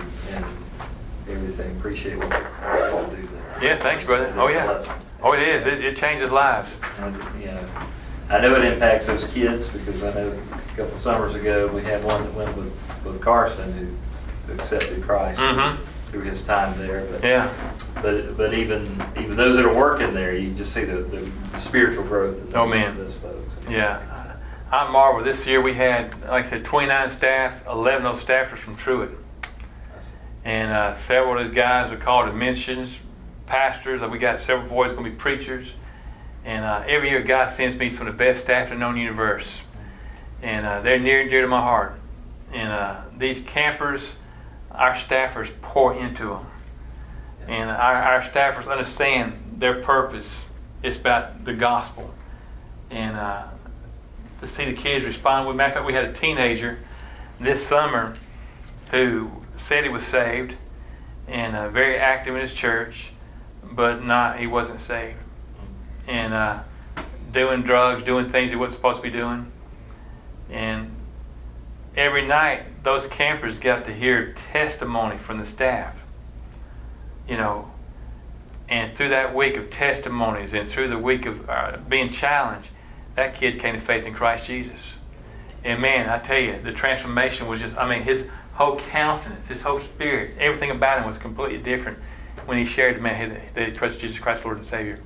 [1.87, 3.63] Appreciate what you all do there.
[3.63, 4.33] Yeah, thanks, brother.
[4.35, 4.83] Oh, yeah.
[5.23, 5.65] Oh, it is.
[5.65, 6.69] It, it changes lives.
[6.99, 7.65] And, you know,
[8.29, 12.03] I know it impacts those kids because I know a couple summers ago we had
[12.03, 12.73] one that went with,
[13.05, 13.85] with Carson who,
[14.51, 15.77] who accepted Christ Mhm.
[16.11, 17.05] through his time there.
[17.09, 17.53] But, Yeah.
[18.01, 22.03] but but even even those that are working there, you just see the, the spiritual
[22.03, 22.97] growth of those, Oh, man.
[22.97, 23.55] those folks.
[23.69, 24.01] Yeah.
[24.73, 25.23] I marvel.
[25.23, 29.11] This year we had, like I said, 29 staff, 11 of those staffers from Truett.
[30.47, 32.95] And uh, several of those guys are called dimensions,
[33.47, 34.01] pastors.
[34.09, 35.67] We got several boys going to be preachers.
[36.45, 38.95] And uh, every year God sends me some of the best staff in the known
[38.95, 39.57] universe.
[40.41, 41.99] And uh, they're near and dear to my heart.
[42.53, 44.11] And uh, these campers,
[44.71, 46.45] our staffers pour into them.
[47.49, 50.33] And our, our staffers understand their purpose.
[50.81, 52.13] It's about the gospel.
[52.89, 53.47] And uh,
[54.39, 55.57] to see the kids respond.
[55.57, 56.79] Matter of fact, we had a teenager
[57.37, 58.15] this summer
[58.91, 60.55] who said he was saved
[61.27, 63.11] and uh, very active in his church,
[63.63, 65.17] but not he wasn't saved,
[66.07, 66.59] and uh,
[67.33, 69.51] doing drugs, doing things he wasn't supposed to be doing,
[70.49, 70.89] and
[71.95, 75.95] every night those campers got to hear testimony from the staff.
[77.27, 77.69] You know,
[78.69, 82.69] and through that week of testimonies and through the week of uh, being challenged,
[83.15, 84.79] that kid came to faith in Christ Jesus.
[85.63, 88.27] And man, I tell you, the transformation was just, I mean, his
[88.57, 91.99] whole countenance, his whole spirit, everything about him was completely different
[92.47, 94.99] when he shared, the man, that he trusted Jesus Christ, Lord and Savior.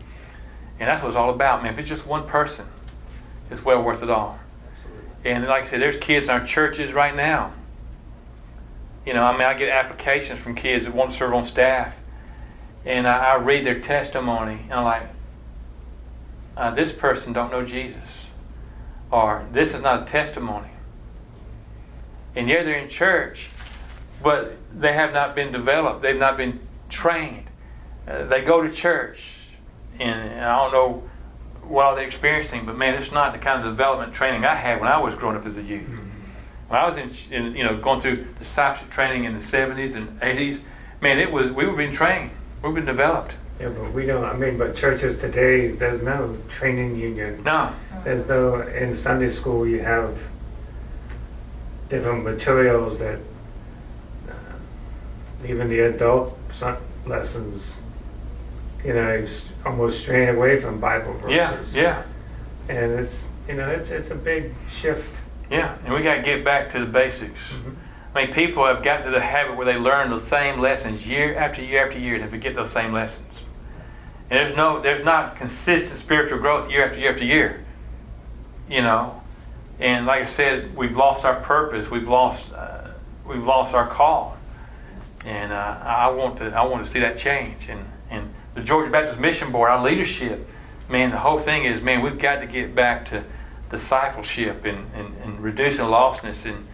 [0.79, 1.73] And that's what it's all about, man.
[1.73, 2.65] If it's just one person,
[3.49, 4.39] it's well worth it all.
[5.25, 7.51] And like I said, there's kids in our churches right now.
[9.05, 11.93] You know, I mean, I get applications from kids that want to serve on staff,
[12.85, 15.03] and I, I read their testimony, and I'm like,
[16.55, 17.97] uh, this person don't know Jesus,
[19.11, 20.70] or this is not a testimony.
[22.35, 23.49] And yeah, they're in church,
[24.23, 26.01] but they have not been developed.
[26.01, 26.59] They've not been
[26.89, 27.47] trained.
[28.07, 29.33] Uh, they go to church,
[29.99, 31.09] and, and I don't know
[31.63, 34.89] what they're experiencing, but man, it's not the kind of development training I had when
[34.89, 35.89] I was growing up as a youth.
[36.67, 40.19] When I was in, in you know, going through discipleship training in the 70s and
[40.21, 40.59] 80s,
[41.01, 43.35] man, it was we were being trained, we were being developed.
[43.59, 47.43] Yeah, but we don't, I mean, but churches today, there's no training union.
[47.43, 47.71] No,
[48.03, 50.17] There's no, in Sunday school, you have
[51.91, 53.19] different materials that
[54.29, 54.33] uh,
[55.45, 57.75] even the adult son- lessons,
[58.83, 61.75] you know, is almost straying away from Bible verses.
[61.75, 62.03] yeah,
[62.69, 65.09] yeah, And it's, you know, it's, it's a big shift.
[65.51, 67.39] yeah, and we got to get back to the basics.
[68.15, 71.35] I mean, people have got to the habit where they learn the same lessons year
[71.37, 73.25] after year after year, and they forget those same lessons.
[74.29, 77.65] And there's no, there's not consistent spiritual growth year after year after year.
[78.69, 79.20] You know,
[79.81, 81.89] and like I said, we've lost our purpose.
[81.89, 82.89] We've lost, uh,
[83.25, 84.37] we've lost our call.
[85.25, 87.67] And uh, I want to, I want to see that change.
[87.67, 90.47] And and the Georgia Baptist Mission Board, our leadership,
[90.87, 93.23] man, the whole thing is, man, we've got to get back to
[93.69, 96.67] discipleship and, and, and reducing lostness and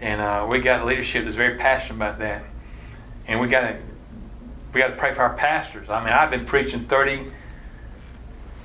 [0.00, 2.42] and uh, we got a leadership that's very passionate about that.
[3.26, 3.76] And we got to
[4.72, 5.88] we got to pray for our pastors.
[5.90, 7.30] I mean, I've been preaching thirty,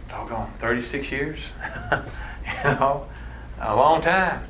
[0.10, 1.40] doggone, thirty six years.
[1.92, 3.08] you know,
[3.60, 4.42] a long time.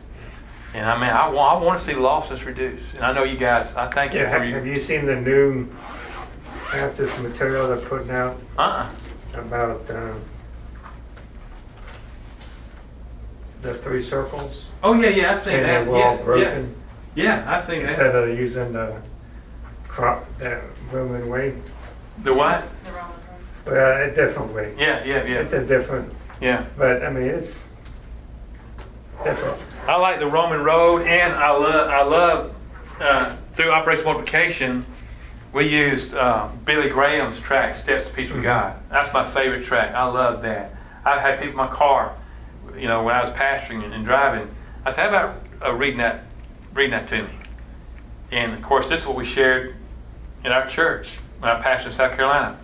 [0.74, 2.96] And I mean, I want I want to see lostness reduced.
[2.96, 3.74] And I know you guys.
[3.76, 4.74] I thank you Yeah, have, for have you.
[4.74, 5.68] you seen the new
[6.72, 8.90] Baptist material they're putting out Uh-uh.
[9.36, 10.14] about uh,
[13.62, 14.68] the three circles?
[14.84, 15.86] Oh yeah, yeah, I've seen And that.
[15.86, 16.76] they were all Yeah, broken
[17.16, 17.90] yeah, yeah, I've seen that.
[17.90, 19.02] instead of using the
[19.88, 21.56] crop, that Roman way.
[22.24, 22.68] The what?
[22.84, 23.10] The Roman
[23.66, 23.74] road.
[23.74, 24.74] Well, a different way.
[24.78, 25.36] Yeah, yeah, yeah.
[25.40, 26.66] It's a different, yeah.
[26.78, 27.58] but I mean, it's
[29.88, 32.56] I like the Roman road, and I love I love
[33.00, 34.86] uh, through Operation Multiplication.
[35.54, 39.96] We used uh, Billy Graham's tract, "Steps to Peace with God." That's my favorite tract.
[39.96, 40.76] I love that.
[41.06, 42.16] I've had people in my car,
[42.78, 44.50] you know, when I was pastoring and, and driving.
[44.86, 46.24] I said, "How about uh, reading that,
[46.74, 47.30] reading that to me?"
[48.32, 49.76] And of course, this is what we shared
[50.44, 52.58] in our church when I pastored in South Carolina.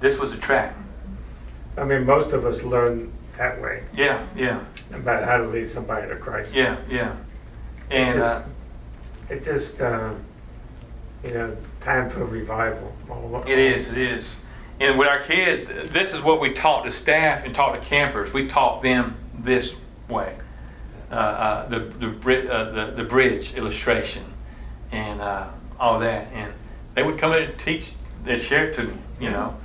[0.00, 0.76] This was the tract.
[1.76, 4.60] I mean, most of us learn that way Yeah, yeah,
[4.92, 6.54] about how to lead somebody to Christ.
[6.54, 7.16] yeah, yeah.
[7.90, 8.42] And uh,
[9.30, 10.12] It's just, uh,
[11.24, 12.94] you know, time for revival.
[13.46, 14.24] It is, it is.
[14.80, 18.32] And with our kids, this is what we taught the staff and taught the campers.
[18.32, 19.72] We taught them this
[20.08, 20.36] way.
[21.10, 24.24] Uh, uh, the, the, uh, the, the bridge illustration
[24.92, 25.48] and uh,
[25.80, 26.28] all that.
[26.32, 26.52] And
[26.94, 27.92] they would come in and teach,
[28.24, 29.56] they'd share it to me, you know.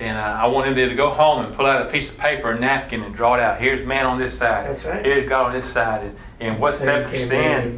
[0.00, 2.52] And uh, I wanted them to go home and pull out a piece of paper,
[2.52, 3.60] a napkin, and draw it out.
[3.60, 4.66] Here's man on this side.
[4.66, 5.04] That's right.
[5.04, 6.04] Here's God on this side.
[6.04, 7.28] And, and what's that sin?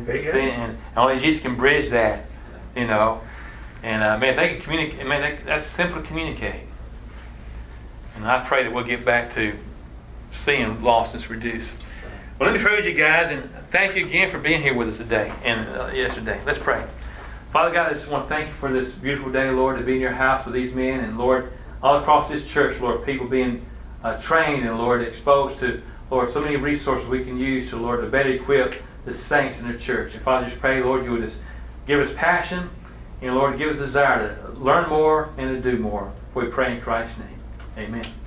[0.07, 2.27] sin and only Jesus can bridge that,
[2.77, 3.23] you know.
[3.83, 6.61] And uh, man, if they can communicate, man, they, that's simple to communicate.
[8.17, 9.55] And I pray that we'll get back to
[10.33, 11.71] seeing lostness reduced.
[12.39, 14.89] Well, let me pray with you guys, and thank you again for being here with
[14.89, 16.41] us today and uh, yesterday.
[16.45, 16.85] Let's pray.
[17.53, 19.95] Father God, I just want to thank you for this beautiful day, Lord, to be
[19.95, 21.53] in your house with these men, and Lord,
[21.83, 23.65] all across this church, Lord, people being
[24.03, 28.01] uh, trained and Lord, exposed to, Lord, so many resources we can use to, Lord,
[28.01, 28.75] to better equip
[29.05, 30.15] the saints in the church.
[30.15, 31.39] And Father, just pray, Lord, you would just
[31.87, 32.71] give us passion,
[33.23, 36.13] and Lord, give us desire to learn more and to do more.
[36.35, 37.39] We pray in Christ's name.
[37.79, 38.20] Amen.